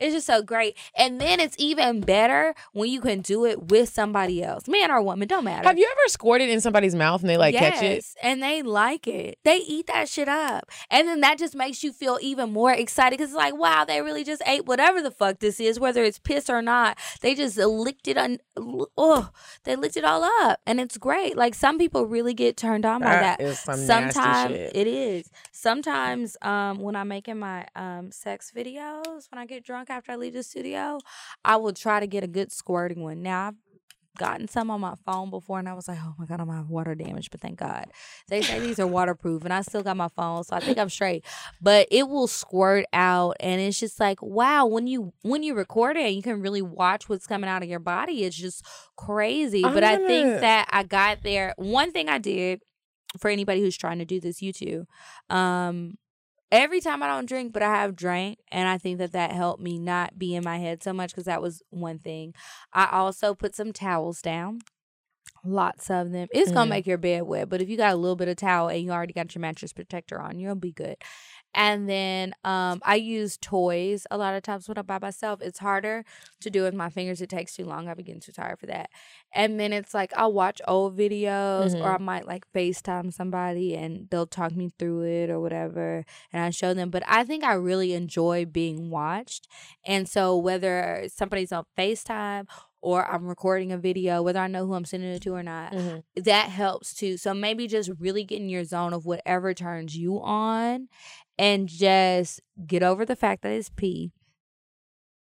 [0.00, 0.76] It's just so great.
[0.96, 5.02] And then it's even better when you can do it with somebody else, man or
[5.02, 5.66] woman, don't matter.
[5.66, 8.04] Have you ever squirted in somebody's mouth and they like catch it?
[8.22, 9.38] And they like it.
[9.44, 10.70] They eat that shit up.
[10.88, 14.00] And then that just makes you feel even more excited because it's like, wow, they
[14.00, 16.96] really just ate whatever the fuck this is, whether it's piss or not.
[17.20, 19.30] They just licked it on, oh,
[19.64, 20.60] they licked it all up.
[20.64, 21.36] And it's great.
[21.36, 23.44] Like some people really get turned on by That that.
[23.44, 25.28] is some nasty Sometimes it is.
[25.62, 30.14] Sometimes um, when I'm making my um, sex videos, when I get drunk after I
[30.16, 31.00] leave the studio,
[31.44, 33.22] I will try to get a good squirting one.
[33.24, 33.54] Now I've
[34.16, 36.58] gotten some on my phone before and I was like, oh my God, I'm gonna
[36.58, 37.86] have water damage, but thank God.
[38.28, 40.90] They say these are waterproof and I still got my phone, so I think I'm
[40.90, 41.24] straight.
[41.60, 45.96] But it will squirt out and it's just like, wow, when you when you record
[45.96, 48.64] it and you can really watch what's coming out of your body, it's just
[48.96, 49.64] crazy.
[49.64, 51.52] I'm but I gonna- think that I got there.
[51.56, 52.62] One thing I did
[53.18, 54.86] for anybody who's trying to do this, you too.
[55.30, 55.96] Um,
[56.52, 59.62] every time I don't drink, but I have drank, and I think that that helped
[59.62, 62.34] me not be in my head so much because that was one thing.
[62.72, 64.60] I also put some towels down.
[65.44, 66.28] Lots of them.
[66.32, 66.70] It's gonna Mhm.
[66.70, 68.90] make your bed wet, but if you got a little bit of towel and you
[68.90, 70.96] already got your mattress protector on, you'll be good.
[71.54, 75.40] And then um, I use toys a lot of times when I'm by myself.
[75.42, 76.04] It's harder
[76.40, 77.20] to do with my fingers.
[77.20, 77.88] It takes too long.
[77.88, 78.90] I begin too tired for that.
[79.32, 81.94] And then it's like I'll watch old videos or Mhm.
[81.94, 86.50] I might like FaceTime somebody and they'll talk me through it or whatever and I
[86.50, 86.90] show them.
[86.90, 89.48] But I think I really enjoy being watched.
[89.84, 92.46] And so whether somebody's on FaceTime
[92.80, 95.72] or I'm recording a video, whether I know who I'm sending it to or not,
[95.72, 96.04] Mhm.
[96.16, 97.16] that helps too.
[97.16, 100.88] So maybe just really get in your zone of whatever turns you on
[101.38, 104.12] and just get over the fact that it's pee.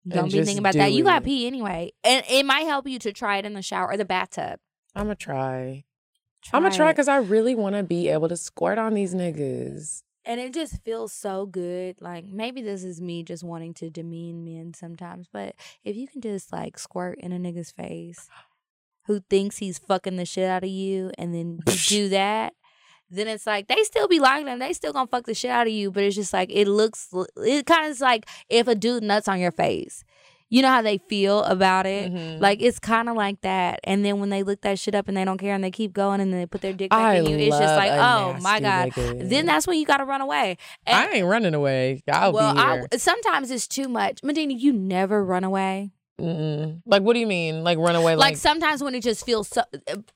[0.07, 0.91] Don't be thinking about that.
[0.93, 1.25] You got it.
[1.25, 1.91] pee anyway.
[2.03, 4.59] And it might help you to try it in the shower or the bathtub.
[4.95, 5.83] I'm gonna try.
[6.53, 10.03] I'm gonna try because I really want to be able to squirt on these niggas.
[10.27, 11.95] And it just feels so good.
[11.99, 16.21] Like maybe this is me just wanting to demean men sometimes, but if you can
[16.21, 18.29] just like squirt in a nigga's face
[19.07, 22.53] who thinks he's fucking the shit out of you and then you do that,
[23.09, 24.59] then it's like they still be liking them.
[24.59, 27.09] They still gonna fuck the shit out of you, but it's just like it looks
[27.37, 30.03] it kind of is like if a dude nuts on your face.
[30.47, 32.13] You know how they feel about it?
[32.13, 32.39] Mhm.
[32.39, 33.79] Like it's kind of like that.
[33.83, 35.91] And then when they look that shit up and they don't care and they keep
[35.91, 38.59] going and they put their dick back I in you, it's just like, oh my
[38.59, 38.91] god.
[38.95, 40.57] Then that's when you got to run away.
[40.85, 42.03] And, I ain't running away.
[42.07, 42.87] I'll well, be here.
[42.91, 44.21] I, sometimes it's too much.
[44.23, 45.91] Medina, you never run away.
[46.19, 46.81] Mm-mm.
[46.85, 47.63] Like, what do you mean?
[47.63, 48.15] Like, run away?
[48.15, 49.63] Like, Like, sometimes when it just feels so.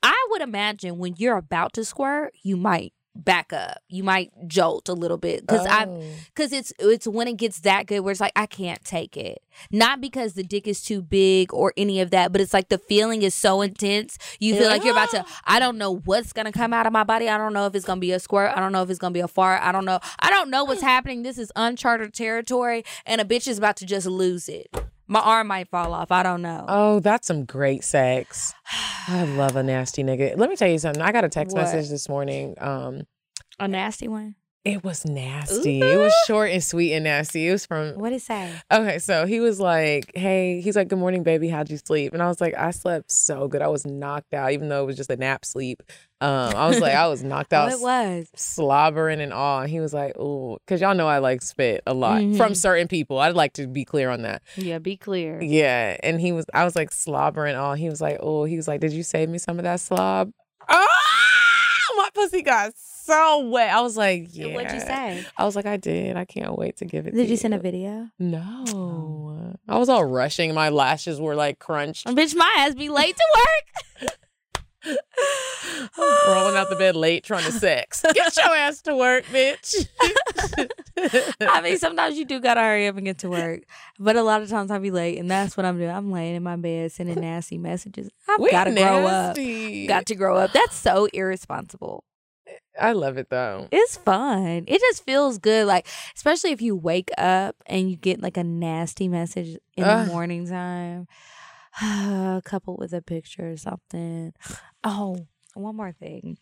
[0.02, 3.78] I would imagine when you're about to squirt, you might back up.
[3.88, 6.02] You might jolt a little bit because I Oh.
[6.26, 9.42] because it's it's when it gets that good where it's like I can't take it.
[9.70, 12.78] Not because the dick is too big or any of that, but it's like the
[12.78, 14.16] feeling is so intense.
[14.38, 15.24] You feel like like, you're about to.
[15.44, 17.28] I don't know what's gonna come out of my body.
[17.28, 18.52] I don't know if it's gonna be a squirt.
[18.56, 19.60] I don't know if it's gonna be a fart.
[19.62, 19.98] I don't know.
[20.20, 21.22] I don't know what's happening.
[21.22, 24.68] This is uncharted territory, and a bitch is about to just lose it.
[25.10, 26.12] My arm might fall off.
[26.12, 26.64] I don't know.
[26.68, 28.54] Oh, that's some great sex.
[29.08, 30.36] I love a nasty nigga.
[30.36, 31.02] Let me tell you something.
[31.02, 31.62] I got a text What?
[31.62, 32.54] message this morning.
[32.60, 33.02] Um,
[33.58, 34.36] A nasty one.
[34.64, 35.80] It was nasty.
[35.80, 37.48] It was short and sweet and nasty.
[37.48, 38.52] It was from What it say?
[38.70, 41.48] Okay, so he was like, "Hey," he's like, "Good morning, baby.
[41.48, 43.62] How'd you sleep?" And I was like, "I slept so good.
[43.62, 45.82] I was knocked out, even though it was just a nap sleep.
[46.22, 48.28] Um, I was like, I was knocked out, Oh, it was.
[48.36, 51.94] slobbering and all." And he was like, "Oh, because y'all know I like spit a
[51.94, 52.56] lot from Mhm.
[52.56, 53.18] certain people.
[53.18, 54.42] I'd like to be clear on that.
[54.56, 55.40] Yeah, be clear.
[55.42, 57.72] Yeah." And he was, I was like slobbering all.
[57.74, 60.32] He was like, "Oh," he was like, "Did you save me some of that slob?"
[60.68, 62.72] Oh, my pussy got
[63.10, 63.74] so wet.
[63.74, 64.54] I was like, yeah.
[64.54, 65.24] What'd you say?
[65.36, 66.16] I was like, I did.
[66.16, 67.14] I can't wait to give it.
[67.14, 68.08] Did to you send a video?
[68.18, 68.64] No.
[68.68, 69.54] Oh.
[69.68, 70.54] I was all rushing.
[70.54, 72.06] My lashes were like crunched.
[72.06, 74.12] Bitch, my ass be late to work.
[76.26, 78.02] rolling out the bed late trying to sex.
[78.14, 79.86] Get your ass to work, bitch.
[81.40, 83.62] I mean, sometimes you do gotta hurry up and get to work,
[83.98, 85.90] but a lot of times I'll be late, and that's what I'm doing.
[85.90, 88.08] I'm laying in my bed sending nasty messages.
[88.28, 89.36] I've We got to grow up.
[89.36, 90.52] Got to grow up.
[90.52, 92.04] That's so irresponsible.
[92.80, 93.68] I love it though.
[93.70, 94.64] It's fun.
[94.66, 98.44] It just feels good, like especially if you wake up and you get like a
[98.44, 100.06] nasty message in Ugh.
[100.06, 101.06] the morning time,
[102.44, 104.32] coupled with a picture or something.
[104.82, 106.38] Oh, one more thing.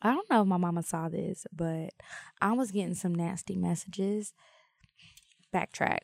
[0.00, 1.90] I don't know if my mama saw this, but
[2.40, 4.32] I was getting some nasty messages.
[5.52, 5.98] Backtrack.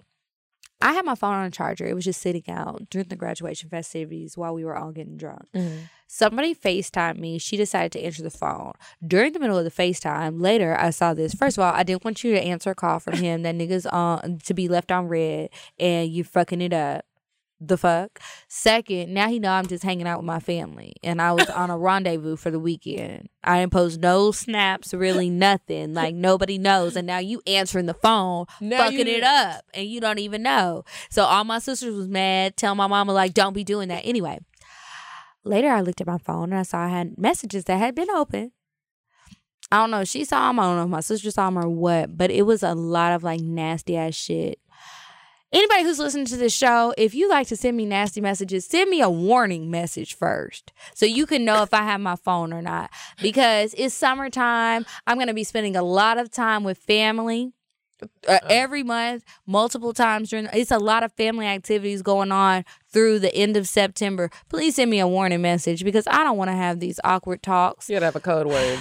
[0.80, 1.86] I had my phone on a charger.
[1.86, 5.46] It was just sitting out during the graduation festivities while we were all getting drunk.
[5.54, 5.78] Mm-hmm.
[6.06, 7.38] Somebody FaceTimed me.
[7.38, 8.72] She decided to answer the phone.
[9.06, 11.34] During the middle of the FaceTime, later I saw this.
[11.34, 13.42] First of all, I didn't want you to answer a call from him.
[13.42, 17.04] That nigga's on to be left on red and you fucking it up.
[17.62, 18.20] The fuck?
[18.48, 21.68] Second, now he know I'm just hanging out with my family and I was on
[21.68, 23.28] a rendezvous for the weekend.
[23.44, 25.92] I didn't post no snaps, really nothing.
[26.00, 26.96] Like nobody knows.
[26.96, 30.42] And now you answering the phone, Now fucking you- it up, and you don't even
[30.42, 30.84] know.
[31.10, 32.56] So all my sisters was mad.
[32.56, 34.06] Tell my mama like, don't be doing that.
[34.06, 34.38] Anyway,
[35.44, 38.08] later I looked at my phone and I saw I had messages that had been
[38.10, 38.52] open.
[39.70, 40.58] I don't know she saw them.
[40.58, 43.12] I don't know if my sister saw them or what, but it was a lot
[43.12, 44.58] of like nasty ass shit.
[45.52, 48.88] Anybody who's listening to this show, if you like to send me nasty messages, send
[48.88, 52.62] me a warning message first so you can know if I have my phone or
[52.62, 52.90] not.
[53.20, 54.86] Because it's summertime.
[55.08, 57.52] I'm going to be spending a lot of time with family
[58.28, 60.48] uh, every month, multiple times during.
[60.52, 64.30] It's a lot of family activities going on through the end of September.
[64.48, 67.90] Please send me a warning message because I don't want to have these awkward talks.
[67.90, 68.78] You gotta have a code word.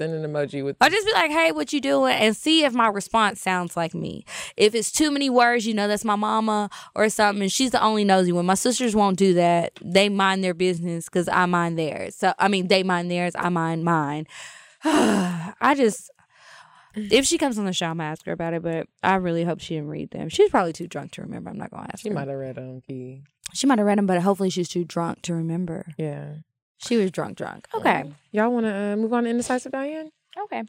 [0.00, 2.14] Send an emoji with Or just be like, hey, what you doing?
[2.14, 4.24] And see if my response sounds like me.
[4.56, 7.42] If it's too many words, you know that's my mama or something.
[7.42, 8.46] And she's the only nosy one.
[8.46, 9.72] My sisters won't do that.
[9.84, 12.16] They mind their business because I mind theirs.
[12.16, 14.26] So I mean they mind theirs, I mind mine.
[14.84, 16.10] I just
[16.94, 19.44] if she comes on the show, I'm gonna ask her about it, but I really
[19.44, 20.28] hope she didn't read them.
[20.28, 21.50] She's probably too drunk to remember.
[21.50, 22.14] I'm not gonna ask She her.
[22.14, 23.22] might have read them, Key.
[23.52, 25.92] She might have read them, but hopefully she's too drunk to remember.
[25.98, 26.36] Yeah.
[26.86, 27.68] She was drunk, drunk.
[27.74, 28.10] Okay.
[28.32, 30.10] Y'all want to uh, move on to Indecisive Diane?
[30.44, 30.62] Okay.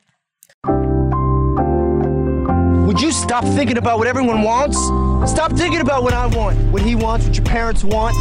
[2.86, 4.78] Would you stop thinking about what everyone wants?
[5.32, 8.14] Stop thinking about what I want, what he wants, what your parents want.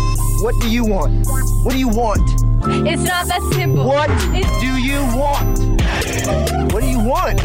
[0.44, 1.26] What do you want?
[1.64, 2.20] What do you want?
[2.86, 3.84] It's not that simple.
[3.84, 4.08] What
[4.60, 5.58] do you want?
[6.72, 7.40] What do you want?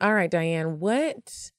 [0.00, 1.52] All right, Diane, what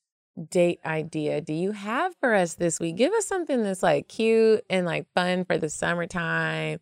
[0.50, 2.96] date idea do you have for us this week?
[2.96, 6.80] Give us something that's like cute and like fun for the summertime.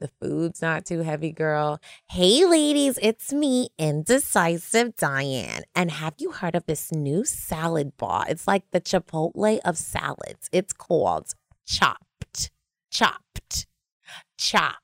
[0.00, 1.80] The food's not too heavy, girl.
[2.08, 5.62] Hey, ladies, it's me, Indecisive Diane.
[5.74, 8.24] And have you heard of this new salad bar?
[8.28, 10.48] It's like the Chipotle of salads.
[10.52, 11.32] It's called
[11.66, 12.50] Chopt.
[12.92, 13.66] Chopt.
[14.38, 14.78] Chopt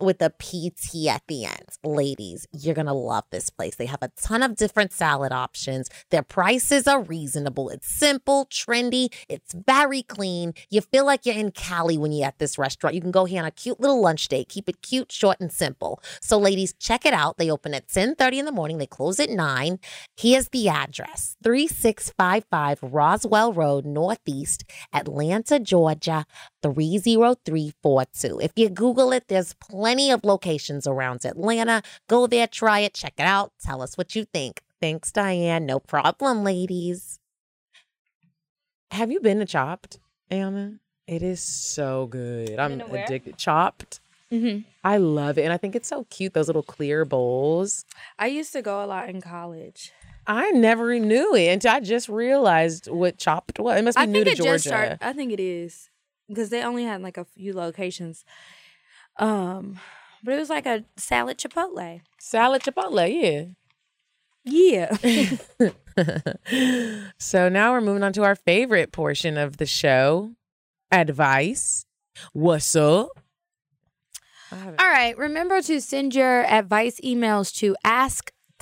[0.00, 1.68] with a PT at the end.
[1.82, 3.76] Ladies, you're going to love this place.
[3.76, 5.88] They have a ton of different salad options.
[6.10, 7.68] Their prices are reasonable.
[7.70, 10.54] It's simple, trendy, it's very clean.
[10.70, 12.94] You feel like you're in Cali when you're at this restaurant.
[12.94, 14.48] You can go here on a cute little lunch date.
[14.48, 16.00] Keep it cute, short, and simple.
[16.20, 17.38] So, ladies, check it out.
[17.38, 18.78] They open at 10:30 in the morning.
[18.78, 19.78] They close at 9.
[20.16, 26.26] Here's the address: 3655 Roswell Road, Northeast, Atlanta, Georgia,
[26.62, 28.40] 30342.
[28.40, 31.82] If you Google it, there's plenty of locations around Atlanta.
[32.08, 33.52] Go there, try it, check it out.
[33.62, 34.60] Tell us what you think.
[34.80, 35.66] Thanks, Diane.
[35.66, 37.18] No problem, ladies.
[38.90, 39.98] Have you been to Chopt,
[40.30, 40.74] Anna?
[41.06, 42.58] It is so good.
[42.58, 43.04] I'm Been to where?
[43.04, 43.36] addicted.
[43.36, 44.00] Chopt.
[44.32, 44.60] Mm-hmm.
[44.82, 45.42] I love it.
[45.44, 47.84] And I think it's so cute, those little clear bowls.
[48.18, 49.92] I used to go a lot in college.
[50.26, 53.78] I never knew it until I just realized what Chopt was.
[53.78, 54.52] It must be I new think to it Georgia.
[54.54, 54.98] just started.
[55.02, 55.90] I think it is
[56.28, 58.24] because they only had like a few locations.
[59.18, 59.78] Um,
[60.22, 62.00] but it was like a salad chipotle.
[62.18, 63.46] Salad Chipotle, yeah.
[64.44, 64.96] Yeah.
[67.18, 70.32] so now we're moving on to our favorite portion of the show
[70.90, 71.86] advice.
[72.32, 73.08] What's up?
[74.52, 75.16] All right.
[75.18, 77.76] Remember to send your advice emails to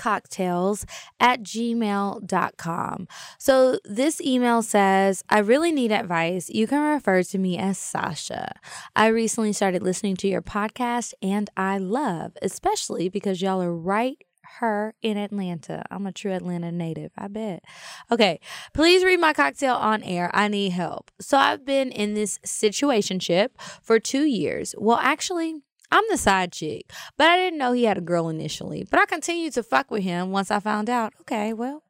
[0.03, 0.85] askcocktails
[1.21, 3.09] at gmail.com.
[3.39, 6.51] So this email says, I really need advice.
[6.51, 8.55] You can refer to me as Sasha.
[8.97, 14.19] I recently started listening to your podcast and I love, especially because y'all are right
[14.59, 15.83] her in Atlanta.
[15.91, 17.65] I'm a true Atlanta native, I bet.
[18.11, 18.39] Okay,
[18.75, 20.31] please read my cocktail on air.
[20.35, 21.11] I need help.
[21.21, 23.49] So I've been in this situationship
[23.83, 24.75] for two years.
[24.77, 25.63] Well, actually,
[25.93, 28.85] I'm the side chick, but I didn't know he had a girl initially.
[28.91, 31.13] But I continued to fuck with him once I found out.
[31.21, 31.83] Okay, well,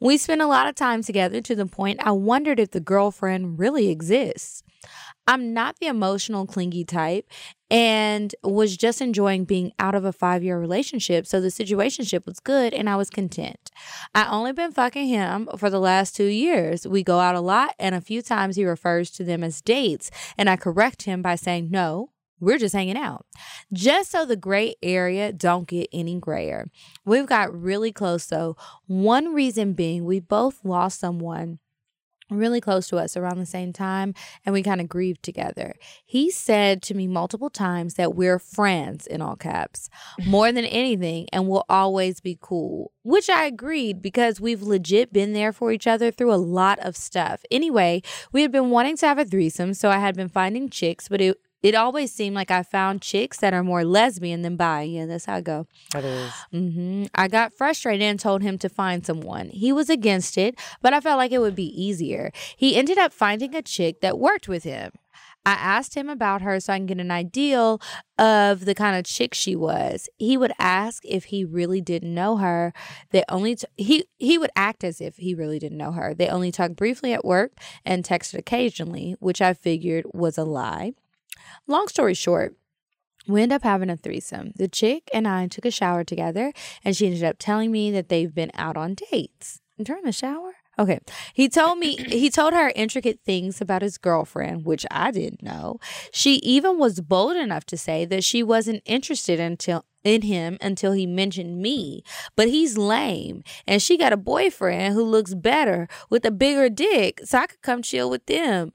[0.00, 3.58] we spent a lot of time together to the point I wondered if the girlfriend
[3.58, 4.62] really exists.
[5.28, 7.30] I'm not the emotional, clingy type
[7.70, 11.26] and was just enjoying being out of a five year relationship.
[11.26, 13.70] So the situationship was good and I was content.
[14.14, 16.88] I only been fucking him for the last two years.
[16.88, 20.10] We go out a lot and a few times he refers to them as dates.
[20.38, 22.10] And I correct him by saying, no,
[22.40, 23.26] we're just hanging out.
[23.72, 26.70] Just so the gray area don't get any grayer.
[27.04, 28.56] We've got really close though.
[28.86, 31.58] One reason being we both lost someone
[32.30, 34.14] really close to us around the same time
[34.44, 35.74] and we kind of grieved together.
[36.04, 39.88] He said to me multiple times that we're friends in all caps
[40.26, 45.32] more than anything and we'll always be cool, which I agreed because we've legit been
[45.32, 47.42] there for each other through a lot of stuff.
[47.50, 51.08] Anyway, we had been wanting to have a threesome, so I had been finding chicks,
[51.08, 54.82] but it it always seemed like I found chicks that are more lesbian than bi.
[54.82, 55.66] Yeah, that's how I go.
[55.92, 56.32] That is.
[56.52, 57.04] Mm-hmm.
[57.14, 59.48] I got frustrated and told him to find someone.
[59.50, 62.30] He was against it, but I felt like it would be easier.
[62.56, 64.92] He ended up finding a chick that worked with him.
[65.46, 67.78] I asked him about her so I can get an idea
[68.18, 70.08] of the kind of chick she was.
[70.18, 72.74] He would ask if he really didn't know her.
[73.10, 76.12] They only t- he he would act as if he really didn't know her.
[76.12, 77.52] They only talked briefly at work
[77.84, 80.92] and texted occasionally, which I figured was a lie.
[81.66, 82.54] Long story short,
[83.26, 84.52] we end up having a threesome.
[84.56, 86.52] The chick and I took a shower together,
[86.84, 90.54] and she ended up telling me that they've been out on dates during the shower.
[90.78, 91.00] Okay.
[91.34, 95.78] He told me, he told her intricate things about his girlfriend, which I didn't know.
[96.12, 100.92] She even was bold enough to say that she wasn't interested until in him until
[100.92, 102.02] he mentioned me.
[102.36, 103.42] But he's lame.
[103.66, 107.20] And she got a boyfriend who looks better with a bigger dick.
[107.24, 108.72] So I could come chill with them.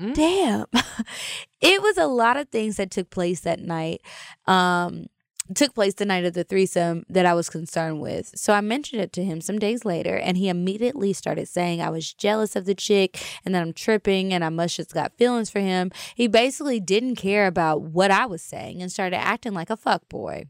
[0.00, 0.14] Mm.
[0.14, 0.66] Damn.
[1.62, 4.02] it was a lot of things that took place that night.
[4.46, 5.06] Um,
[5.54, 8.32] took place the night of the threesome that I was concerned with.
[8.36, 11.90] So I mentioned it to him some days later, and he immediately started saying I
[11.90, 15.50] was jealous of the chick and that I'm tripping and I must just got feelings
[15.50, 15.90] for him.
[16.14, 20.08] He basically didn't care about what I was saying and started acting like a fuck
[20.08, 20.46] boy.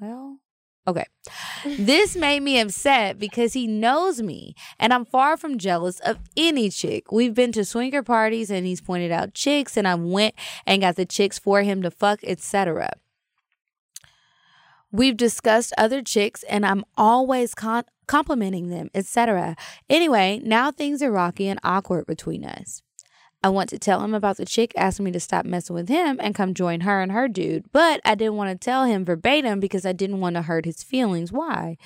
[0.00, 0.38] Well,
[0.86, 1.06] Okay.
[1.64, 6.68] This made me upset because he knows me and I'm far from jealous of any
[6.68, 7.10] chick.
[7.10, 10.34] We've been to swinger parties and he's pointed out chicks and I went
[10.66, 12.92] and got the chicks for him to fuck, etc.
[14.92, 19.56] We've discussed other chicks and I'm always con- complimenting them, etc.
[19.90, 22.83] Anyway, now things are rocky and awkward between us.
[23.44, 26.18] I want to tell him about the chick asking me to stop messing with him
[26.18, 29.60] and come join her and her dude, but I didn't want to tell him verbatim
[29.60, 31.30] because I didn't want to hurt his feelings.
[31.30, 31.76] Why?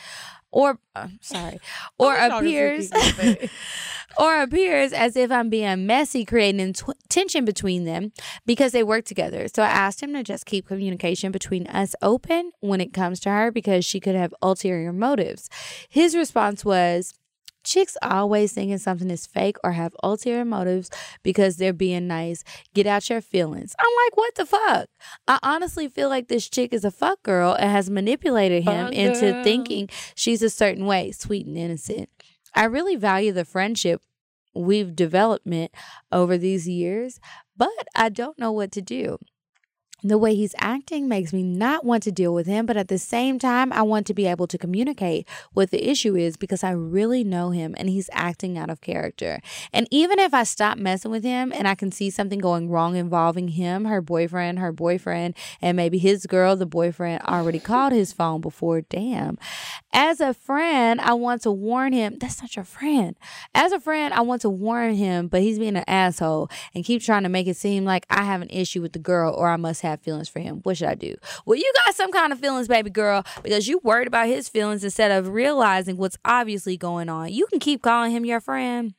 [0.52, 1.58] Or uh, sorry,
[1.98, 2.92] or appears
[4.20, 8.12] or appears as if I'm being messy, creating tw- tension between them
[8.46, 9.48] because they work together.
[9.52, 13.30] So I asked him to just keep communication between us open when it comes to
[13.30, 15.50] her because she could have ulterior motives.
[15.88, 17.14] His response was,
[17.64, 20.90] Chicks always thinking something is fake or have ulterior motives
[21.22, 22.44] because they're being nice.
[22.74, 23.74] Get out your feelings.
[23.78, 24.88] I'm like, what the fuck?
[25.26, 28.94] I honestly feel like this chick is a fuck girl and has manipulated him Fuck
[28.94, 29.44] into girl.
[29.44, 32.08] thinking she's a certain way, sweet and innocent.
[32.54, 34.02] I really value the friendship
[34.54, 35.72] we've development
[36.10, 37.20] over these years,
[37.56, 39.18] but I don't know what to do.
[40.04, 42.98] The way he's acting makes me not want to deal with him, but at the
[42.98, 46.70] same time, I want to be able to communicate what the issue is because I
[46.70, 49.40] really know him and he's acting out of character.
[49.72, 52.94] And even if I stop messing with him and I can see something going wrong
[52.94, 58.12] involving him, her boyfriend, her boyfriend, and maybe his girl, the boyfriend already called his
[58.12, 59.36] phone before, damn.
[59.92, 63.16] As a friend, I want to warn him that's not your friend.
[63.52, 67.02] As a friend, I want to warn him, but he's being an asshole and keep
[67.02, 69.56] trying to make it seem like I have an issue with the girl or I
[69.56, 70.60] must have feelings for him.
[70.62, 71.14] What should I do?
[71.44, 74.84] Well, you got some kind of feelings, baby girl, because you worried about his feelings
[74.84, 77.32] instead of realizing what's obviously going on.
[77.32, 78.94] You can keep calling him your friend.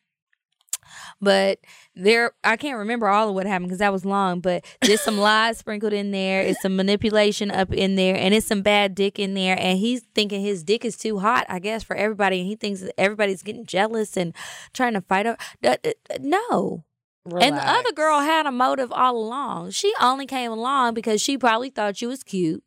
[1.21, 1.59] But
[1.95, 4.39] there, I can't remember all of what happened because that was long.
[4.39, 6.41] But there's some lies sprinkled in there.
[6.41, 9.57] It's some manipulation up in there, and it's some bad dick in there.
[9.59, 12.39] And he's thinking his dick is too hot, I guess, for everybody.
[12.39, 14.33] And he thinks that everybody's getting jealous and
[14.73, 15.27] trying to fight.
[15.27, 15.37] Over.
[15.63, 15.75] Uh,
[17.29, 19.71] No, and the other girl had a motive all along.
[19.71, 22.63] She only came along because she probably thought you was cute.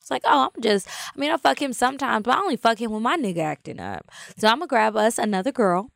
[0.00, 2.80] It's like, oh, I'm just, I mean, I fuck him sometimes, but I only fuck
[2.80, 4.10] him when my nigga acting up.
[4.38, 5.90] So I'm gonna grab us another girl.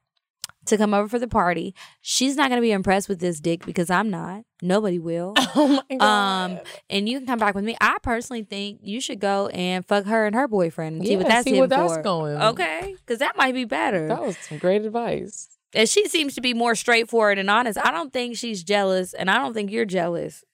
[0.66, 1.74] to come over for the party.
[2.02, 4.42] She's not gonna be impressed with this dick because I'm not.
[4.62, 5.34] Nobody will.
[5.56, 6.58] Oh my Um,
[6.90, 7.76] and you can come back with me.
[7.80, 11.28] I personally think you should go and fuck her and her boyfriend and see what
[11.28, 12.02] that's see in that's for.
[12.02, 12.36] going.
[12.36, 14.08] Okay, because that might be better.
[14.08, 15.48] That was some great advice.
[15.74, 17.78] And she seems to be more straightforward and honest.
[17.78, 20.44] I don't think she's jealous, and I don't think you're jealous.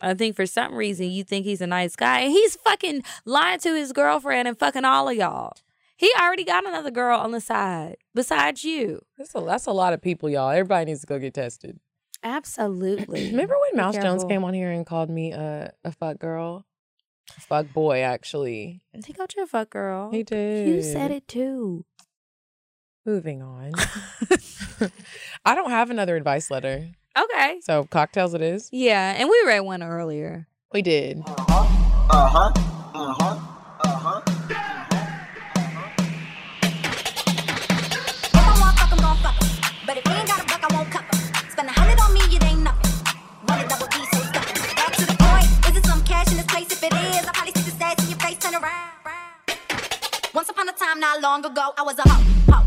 [0.00, 3.60] I think for some reason you think he's a nice guy, and he's fucking lying
[3.60, 5.52] to his girlfriend and fucking all of y'all.
[5.96, 9.02] He already got another girl on the side besides you.
[9.18, 10.50] That's a, that's a lot of people, y'all.
[10.50, 11.78] Everybody needs to go get tested.
[12.22, 13.26] Absolutely.
[13.30, 16.64] Remember when Mouse Jones came on here and called me a, a fuck girl?
[17.38, 18.80] Fuck boy, actually.
[19.06, 20.10] He called you a fuck girl.
[20.10, 20.68] He did.
[20.68, 21.84] You said it too.
[23.06, 23.72] Moving on.
[25.44, 26.88] I don't have another advice letter.
[27.18, 27.60] Okay.
[27.62, 28.68] So cocktails it is.
[28.72, 30.46] Yeah, and we read one earlier.
[30.72, 31.22] We did.
[31.26, 31.66] Uh-huh.
[32.10, 32.52] Uh-huh.
[33.84, 34.20] Uh-huh.
[38.22, 39.48] If I want fuck, I'm gon' fuck 'em.
[39.86, 41.50] But if he ain't got a buck, I won't cuff 'em.
[41.50, 42.92] Spend a hundred on me, it ain't nothing.
[43.48, 44.76] Run a double D, so stuffing.
[44.76, 45.48] Back to the point.
[45.68, 46.70] Is it some cash in this place?
[46.70, 48.90] If it is, I'll probably stick the stats in your face, turn around.
[50.34, 52.66] Once upon a time, not long ago, I was a hoe, hoe,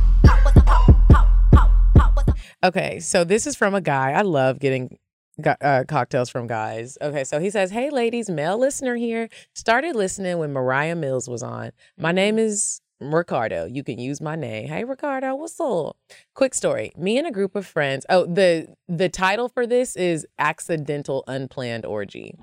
[2.63, 4.11] Okay, so this is from a guy.
[4.11, 4.97] I love getting
[5.45, 6.97] uh, cocktails from guys.
[7.01, 9.27] Okay, so he says, Hey, ladies, male listener here.
[9.53, 11.71] Started listening when Mariah Mills was on.
[11.97, 13.65] My name is Ricardo.
[13.65, 14.69] You can use my name.
[14.69, 15.97] Hey, Ricardo, what's up?
[16.35, 16.93] Quick story.
[16.95, 18.05] Me and a group of friends.
[18.09, 22.35] Oh, the the title for this is Accidental Unplanned Orgy.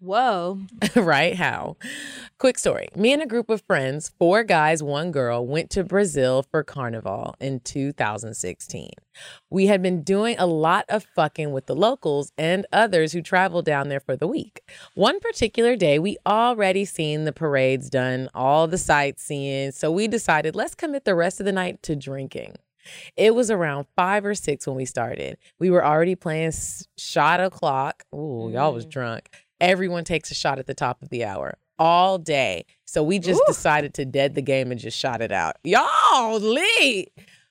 [0.00, 0.60] Whoa.
[0.94, 1.34] right?
[1.34, 1.76] How?
[2.38, 2.88] Quick story.
[2.94, 7.34] Me and a group of friends, four guys, one girl, went to Brazil for Carnival
[7.40, 8.90] in 2016.
[9.50, 13.64] We had been doing a lot of fucking with the locals and others who traveled
[13.64, 14.60] down there for the week.
[14.94, 20.54] One particular day, we already seen the parades done, all the sightseeing, so we decided
[20.54, 22.54] let's commit the rest of the night to drinking.
[23.16, 25.38] It was around five or six when we started.
[25.58, 26.52] We were already playing
[26.96, 28.04] shot o'clock.
[28.14, 28.90] Ooh, y'all was mm.
[28.90, 29.28] drunk.
[29.60, 32.64] Everyone takes a shot at the top of the hour all day.
[32.84, 35.56] So we just decided to dead the game and just shot it out.
[35.64, 37.08] Y'all Lee,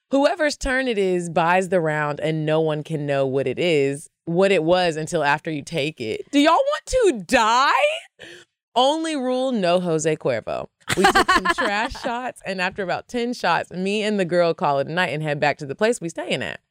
[0.10, 4.10] Whoever's turn it is buys the round and no one can know what it is,
[4.24, 6.32] what it was until after you take it.
[6.32, 8.26] Do y'all want to die?
[8.74, 10.68] Only rule no Jose Cuervo.
[10.96, 14.80] We took some trash shots, and after about 10 shots, me and the girl call
[14.80, 16.62] it a night and head back to the place we staying at.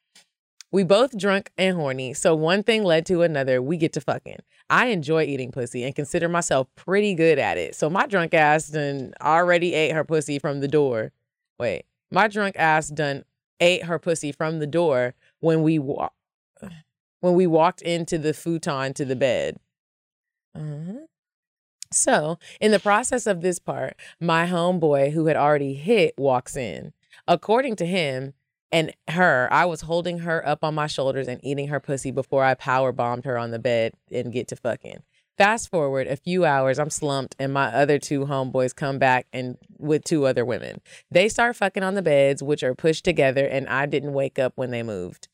[0.73, 3.63] We both drunk and horny, so one thing led to another.
[3.63, 4.41] We get to fucking.
[4.69, 7.77] I enjoy eating pussy and consider myself pretty good at it.
[7.77, 11.13] So my drunk ass done already ate her pussy from the door.
[11.59, 13.25] Wait, my drunk ass done
[13.61, 16.11] ate her pussy from the door when we wa-
[17.21, 19.59] when we walked into the futon to the bed.
[20.55, 21.07] Uh-huh.
[21.93, 26.93] So, in the process of this part, my homeboy who had already hit walks in.
[27.29, 28.35] According to him
[28.73, 32.45] and her, I was holding her up on my shoulders and eating her pussy before
[32.45, 35.03] I power bombed her on the bed and get to fucking.
[35.39, 39.59] Fast forward a few hours, I'm slumped, and my other two homeboys come back and
[39.79, 40.81] with two other women.
[41.11, 44.55] They start fucking on the beds, which are pushed together, and I didn't wake up
[44.57, 45.29] when they moved.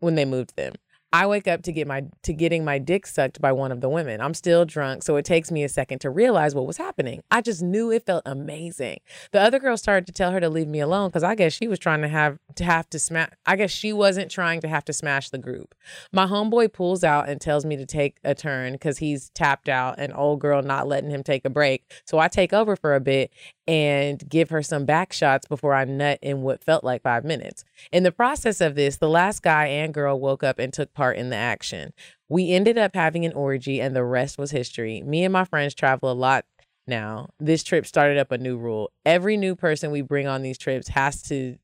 [0.00, 0.74] When they moved them.
[1.14, 3.88] I wake up to get my to getting my dick sucked by one of the
[3.90, 4.22] women.
[4.22, 7.22] I'm still drunk, so it takes me a second to realize what was happening.
[7.30, 9.00] I just knew it felt amazing.
[9.30, 11.68] The other girl started to tell her to leave me alone because I guess she
[11.68, 13.30] was trying to have to have to smash.
[13.44, 15.74] I guess she wasn't trying to have to smash the group.
[16.12, 19.96] My homeboy pulls out and tells me to take a turn because he's tapped out
[19.98, 21.92] and old girl not letting him take a break.
[22.06, 23.30] So I take over for a bit
[23.68, 27.64] and give her some back shots before I nut in what felt like five minutes.
[27.92, 31.01] In the process of this, the last guy and girl woke up and took part
[31.10, 31.92] in the action.
[32.28, 35.02] We ended up having an orgy, and the rest was history.
[35.02, 36.44] Me and my friends travel a lot
[36.86, 37.30] now.
[37.40, 38.92] This trip started up a new rule.
[39.04, 41.56] Every new person we bring on these trips has to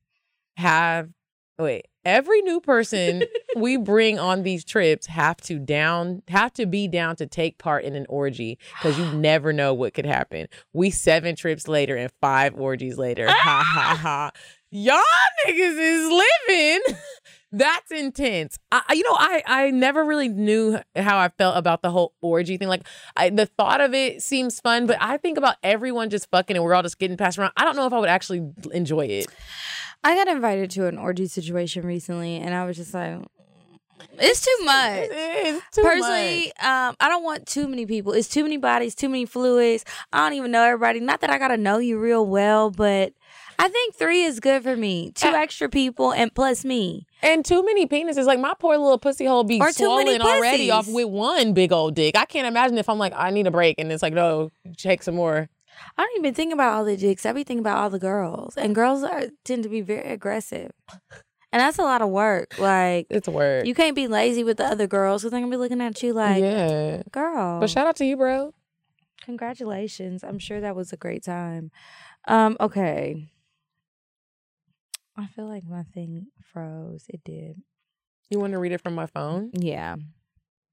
[0.57, 1.09] have
[1.57, 3.23] wait every new person
[3.55, 7.83] we bring on these trips have to down have to be down to take part
[7.83, 12.11] in an orgy because you never know what could happen we seven trips later and
[12.21, 13.97] five orgies later ha ha ah!
[13.97, 14.31] ha
[14.71, 15.01] y'all
[15.45, 16.81] niggas is living
[17.51, 21.89] that's intense I, you know i i never really knew how i felt about the
[21.89, 25.55] whole orgy thing like I, the thought of it seems fun but i think about
[25.63, 27.99] everyone just fucking and we're all just getting passed around i don't know if i
[27.99, 29.27] would actually enjoy it
[30.03, 33.19] I got invited to an orgy situation recently, and I was just like,
[34.17, 35.07] it's too much.
[35.11, 38.13] It's too Personally, um, I don't want too many people.
[38.13, 39.83] It's too many bodies, too many fluids.
[40.13, 41.01] I don't even know everybody.
[41.01, 43.13] Not that I gotta know you real well, but
[43.59, 45.11] I think three is good for me.
[45.11, 47.05] Two extra people and plus me.
[47.21, 48.25] And too many penises.
[48.25, 51.93] Like my poor little pussy hole be Or swollen already off with one big old
[51.93, 52.15] dick.
[52.17, 55.03] I can't imagine if I'm like, I need a break, and it's like, no, take
[55.03, 55.49] some more.
[55.97, 57.25] I don't even think about all the dicks.
[57.25, 60.71] I be thinking about all the girls, and girls are tend to be very aggressive.
[61.51, 62.57] And that's a lot of work.
[62.59, 63.65] Like It's work.
[63.65, 66.13] you can't be lazy with the other girls because they're gonna be looking at you
[66.13, 67.01] like, yeah.
[67.11, 67.59] girl.
[67.59, 68.53] But shout out to you, bro.
[69.23, 70.23] Congratulations.
[70.23, 71.71] I'm sure that was a great time.
[72.27, 73.29] Um, okay.
[75.19, 77.05] I feel like my thing froze.
[77.09, 77.61] It did.
[78.29, 79.51] You want to read it from my phone?
[79.53, 79.97] Yeah.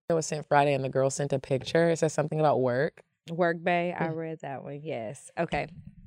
[0.08, 1.90] It was sent Friday, and the girl sent a picture.
[1.90, 3.02] It says something about work.
[3.28, 3.92] Work Bay.
[3.92, 4.82] I read that one.
[4.84, 5.32] Yes.
[5.36, 5.66] Okay.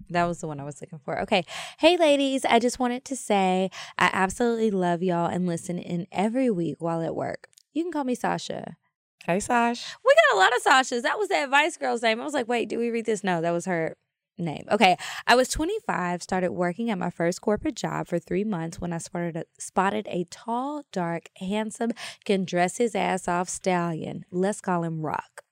[0.10, 1.20] That was the one I was looking for.
[1.24, 1.44] Okay.
[1.80, 2.46] Hey, ladies.
[2.46, 7.02] I just wanted to say I absolutely love y'all and listen in every week while
[7.02, 7.50] at work.
[7.74, 8.78] You can call me Sasha.
[9.26, 9.96] Hey, Sash.
[10.06, 11.02] We got a lot of Sashas.
[11.02, 12.22] That was that Vice girl's name.
[12.22, 13.22] I was like, wait, did we read this?
[13.22, 13.98] No, that was her
[14.40, 14.66] name.
[14.72, 14.98] Okay.
[15.28, 18.98] I was 25, started working at my first corporate job for three months when I
[18.98, 21.92] spotted a, spotted a tall, dark, handsome,
[22.26, 24.26] can dress his ass off stallion.
[24.32, 25.44] Let's call him Rock.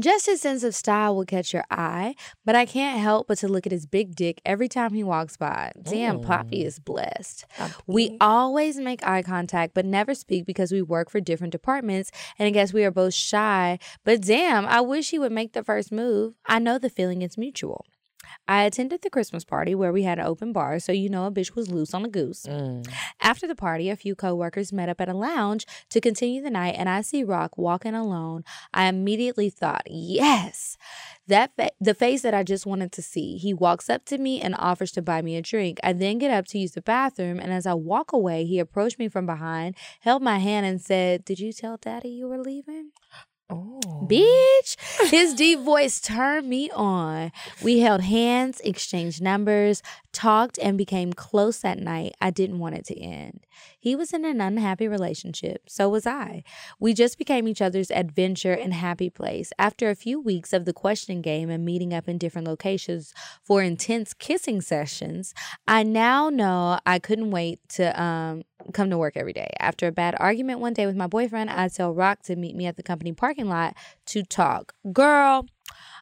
[0.00, 2.14] Just his sense of style will catch your eye,
[2.44, 5.36] but I can't help but to look at his big dick every time he walks
[5.36, 5.72] by.
[5.82, 7.44] Damn, Poppy is blessed.
[7.86, 12.46] We always make eye contact, but never speak because we work for different departments, and
[12.46, 13.78] I guess we are both shy.
[14.04, 16.34] But damn, I wish he would make the first move.
[16.46, 17.84] I know the feeling is mutual.
[18.48, 21.30] I attended the Christmas party where we had an open bar, so you know a
[21.30, 22.46] bitch was loose on a goose.
[22.46, 22.88] Mm.
[23.20, 26.74] After the party, a few coworkers met up at a lounge to continue the night,
[26.76, 28.44] and I see Rock walking alone.
[28.74, 30.76] I immediately thought, yes,
[31.26, 33.36] that fa- the face that I just wanted to see.
[33.36, 35.78] He walks up to me and offers to buy me a drink.
[35.82, 38.98] I then get up to use the bathroom, and as I walk away, he approached
[38.98, 42.90] me from behind, held my hand, and said, "Did you tell Daddy you were leaving?"
[43.50, 44.06] Oh.
[44.08, 44.76] Bitch.
[45.10, 47.32] His deep voice turned me on.
[47.62, 49.82] We held hands, exchanged numbers,
[50.12, 52.14] talked, and became close that night.
[52.20, 53.46] I didn't want it to end.
[53.78, 55.68] He was in an unhappy relationship.
[55.68, 56.42] So was I.
[56.78, 59.52] We just became each other's adventure and happy place.
[59.58, 63.12] After a few weeks of the question game and meeting up in different locations
[63.42, 65.34] for intense kissing sessions,
[65.66, 68.42] I now know I couldn't wait to um,
[68.72, 69.50] come to work every day.
[69.58, 72.66] After a bad argument one day with my boyfriend, I tell Rock to meet me
[72.66, 73.74] at the company parking lot
[74.06, 74.74] to talk.
[74.92, 75.46] Girl,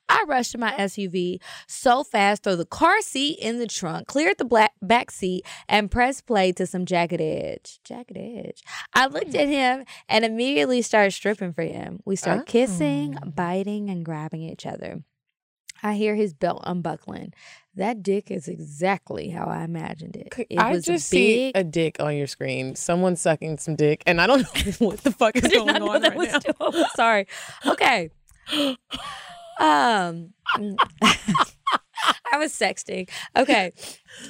[0.08, 4.38] I rushed to my SUV so fast, threw the car seat in the trunk, cleared
[4.38, 7.80] the black back seat, and pressed play to some Jagged Edge.
[7.84, 8.62] Jagged Edge.
[8.94, 12.00] I looked at him and immediately started stripping for him.
[12.04, 13.30] We start kissing, oh.
[13.30, 15.02] biting, and grabbing each other.
[15.82, 17.32] I hear his belt unbuckling.
[17.76, 20.34] That dick is exactly how I imagined it.
[20.50, 21.18] It I was just big.
[21.18, 22.74] see a dick on your screen.
[22.74, 24.40] Someone sucking some dick, and I don't
[24.80, 26.38] know what the fuck is going on right now.
[26.38, 26.74] dope.
[26.96, 27.28] Sorry.
[27.64, 28.10] Okay.
[29.58, 30.34] Um
[32.30, 33.08] I was sexting.
[33.36, 33.72] Okay.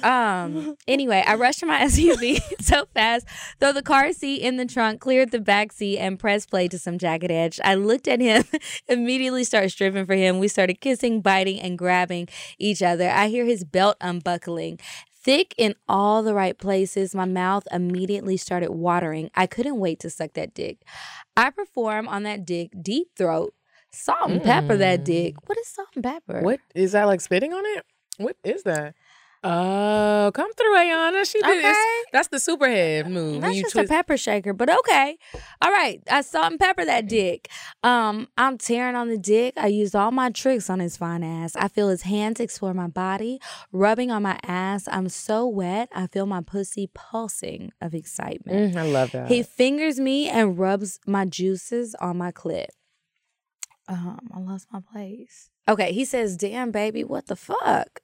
[0.03, 3.27] Um anyway, I rushed to my SUV so fast,
[3.59, 6.79] throw the car seat in the trunk, cleared the back seat, and pressed play to
[6.79, 7.59] some jagged edge.
[7.63, 8.43] I looked at him,
[8.87, 10.39] immediately started stripping for him.
[10.39, 13.09] We started kissing, biting, and grabbing each other.
[13.09, 14.79] I hear his belt unbuckling.
[15.21, 19.29] Thick in all the right places, my mouth immediately started watering.
[19.35, 20.77] I couldn't wait to suck that dick.
[21.35, 23.53] I perform on that dick, deep throat,
[23.91, 25.35] salt and pepper that dick.
[25.47, 26.41] What is salt and pepper?
[26.41, 26.43] Mm.
[26.43, 27.85] What is that like spitting on it?
[28.17, 28.95] What is that?
[29.41, 31.25] Oh, come through, Ayana.
[31.29, 31.77] She did this.
[31.77, 32.01] Okay.
[32.11, 33.41] That's the superhead move.
[33.41, 35.17] That's just twist- a pepper shaker, but okay.
[35.61, 36.03] All right.
[36.11, 37.49] I salt and pepper that dick.
[37.81, 39.53] Um, I'm tearing on the dick.
[39.55, 41.55] I used all my tricks on his fine ass.
[41.55, 43.39] I feel his hands explore my body,
[43.71, 44.89] rubbing on my ass.
[44.91, 45.87] I'm so wet.
[45.95, 48.75] I feel my pussy pulsing of excitement.
[48.75, 49.29] Mm, I love that.
[49.29, 52.67] He fingers me and rubs my juices on my clit.
[53.89, 55.49] Um, I lost my place.
[55.67, 58.01] Okay, he says, Damn, baby, what the fuck?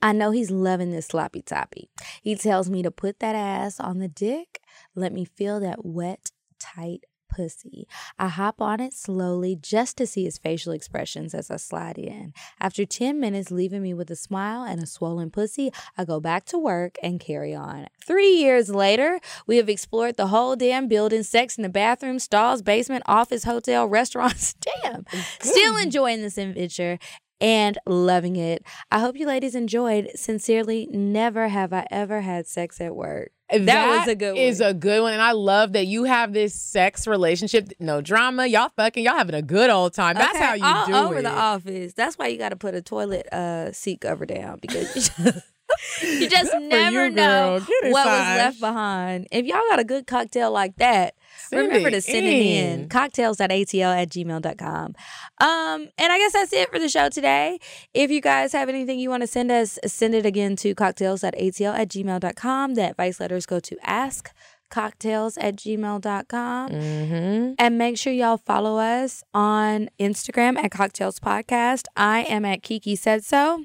[0.00, 1.90] I know he's loving this sloppy toppy.
[2.22, 4.60] He tells me to put that ass on the dick.
[4.94, 7.04] Let me feel that wet, tight
[7.38, 7.86] pussy.
[8.18, 12.32] I hop on it slowly just to see his facial expressions as I slide in.
[12.60, 16.46] After 10 minutes, leaving me with a smile and a swollen pussy, I go back
[16.46, 17.86] to work and carry on.
[18.04, 22.60] Three years later, we have explored the whole damn building sex in the bathroom, stalls,
[22.60, 24.54] basement, office, hotel, restaurants.
[24.82, 25.04] Damn.
[25.40, 26.98] Still enjoying this adventure
[27.40, 28.64] and loving it.
[28.90, 30.10] I hope you ladies enjoyed.
[30.14, 33.30] Sincerely, never have I ever had sex at work.
[33.50, 34.42] That, was a good one.
[34.42, 37.70] Is a good one, and I love that you have this sex relationship.
[37.80, 38.46] No drama.
[38.46, 39.04] Y'all fucking.
[39.04, 40.16] Y'all having a good old time.
[40.16, 41.06] That's Okay, how you all do over it.
[41.06, 41.94] Over the office.
[41.94, 45.42] That's why you got to put a toilet uh, seat cover down because you just,
[46.02, 47.60] you just Good for never you, know girl.
[47.60, 49.28] Get it, what was left behind.
[49.32, 51.14] If y'all got a good cocktail like that,
[51.48, 52.80] Send remember to send it in.
[52.80, 52.88] in.
[52.88, 54.94] Cocktails.atl at gmail.com.
[55.40, 57.58] Um, and I guess that's it for the show today.
[57.94, 61.74] If you guys have anything you want to send us, send it again to cocktails.atl
[61.74, 62.74] at gmail.com.
[62.74, 64.32] The advice letters go to ask
[64.70, 66.70] cocktails at gmail.com.
[66.70, 67.52] Mm-hmm.
[67.58, 71.84] And make sure y'all follow us on Instagram at Cocktails Podcast.
[71.96, 73.64] I am at Kiki Said So.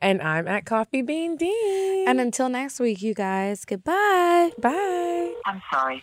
[0.00, 2.08] And I'm at Coffee Bean Dean.
[2.08, 4.50] And until next week, you guys, goodbye.
[4.58, 5.32] Bye.
[5.46, 6.02] I'm sorry,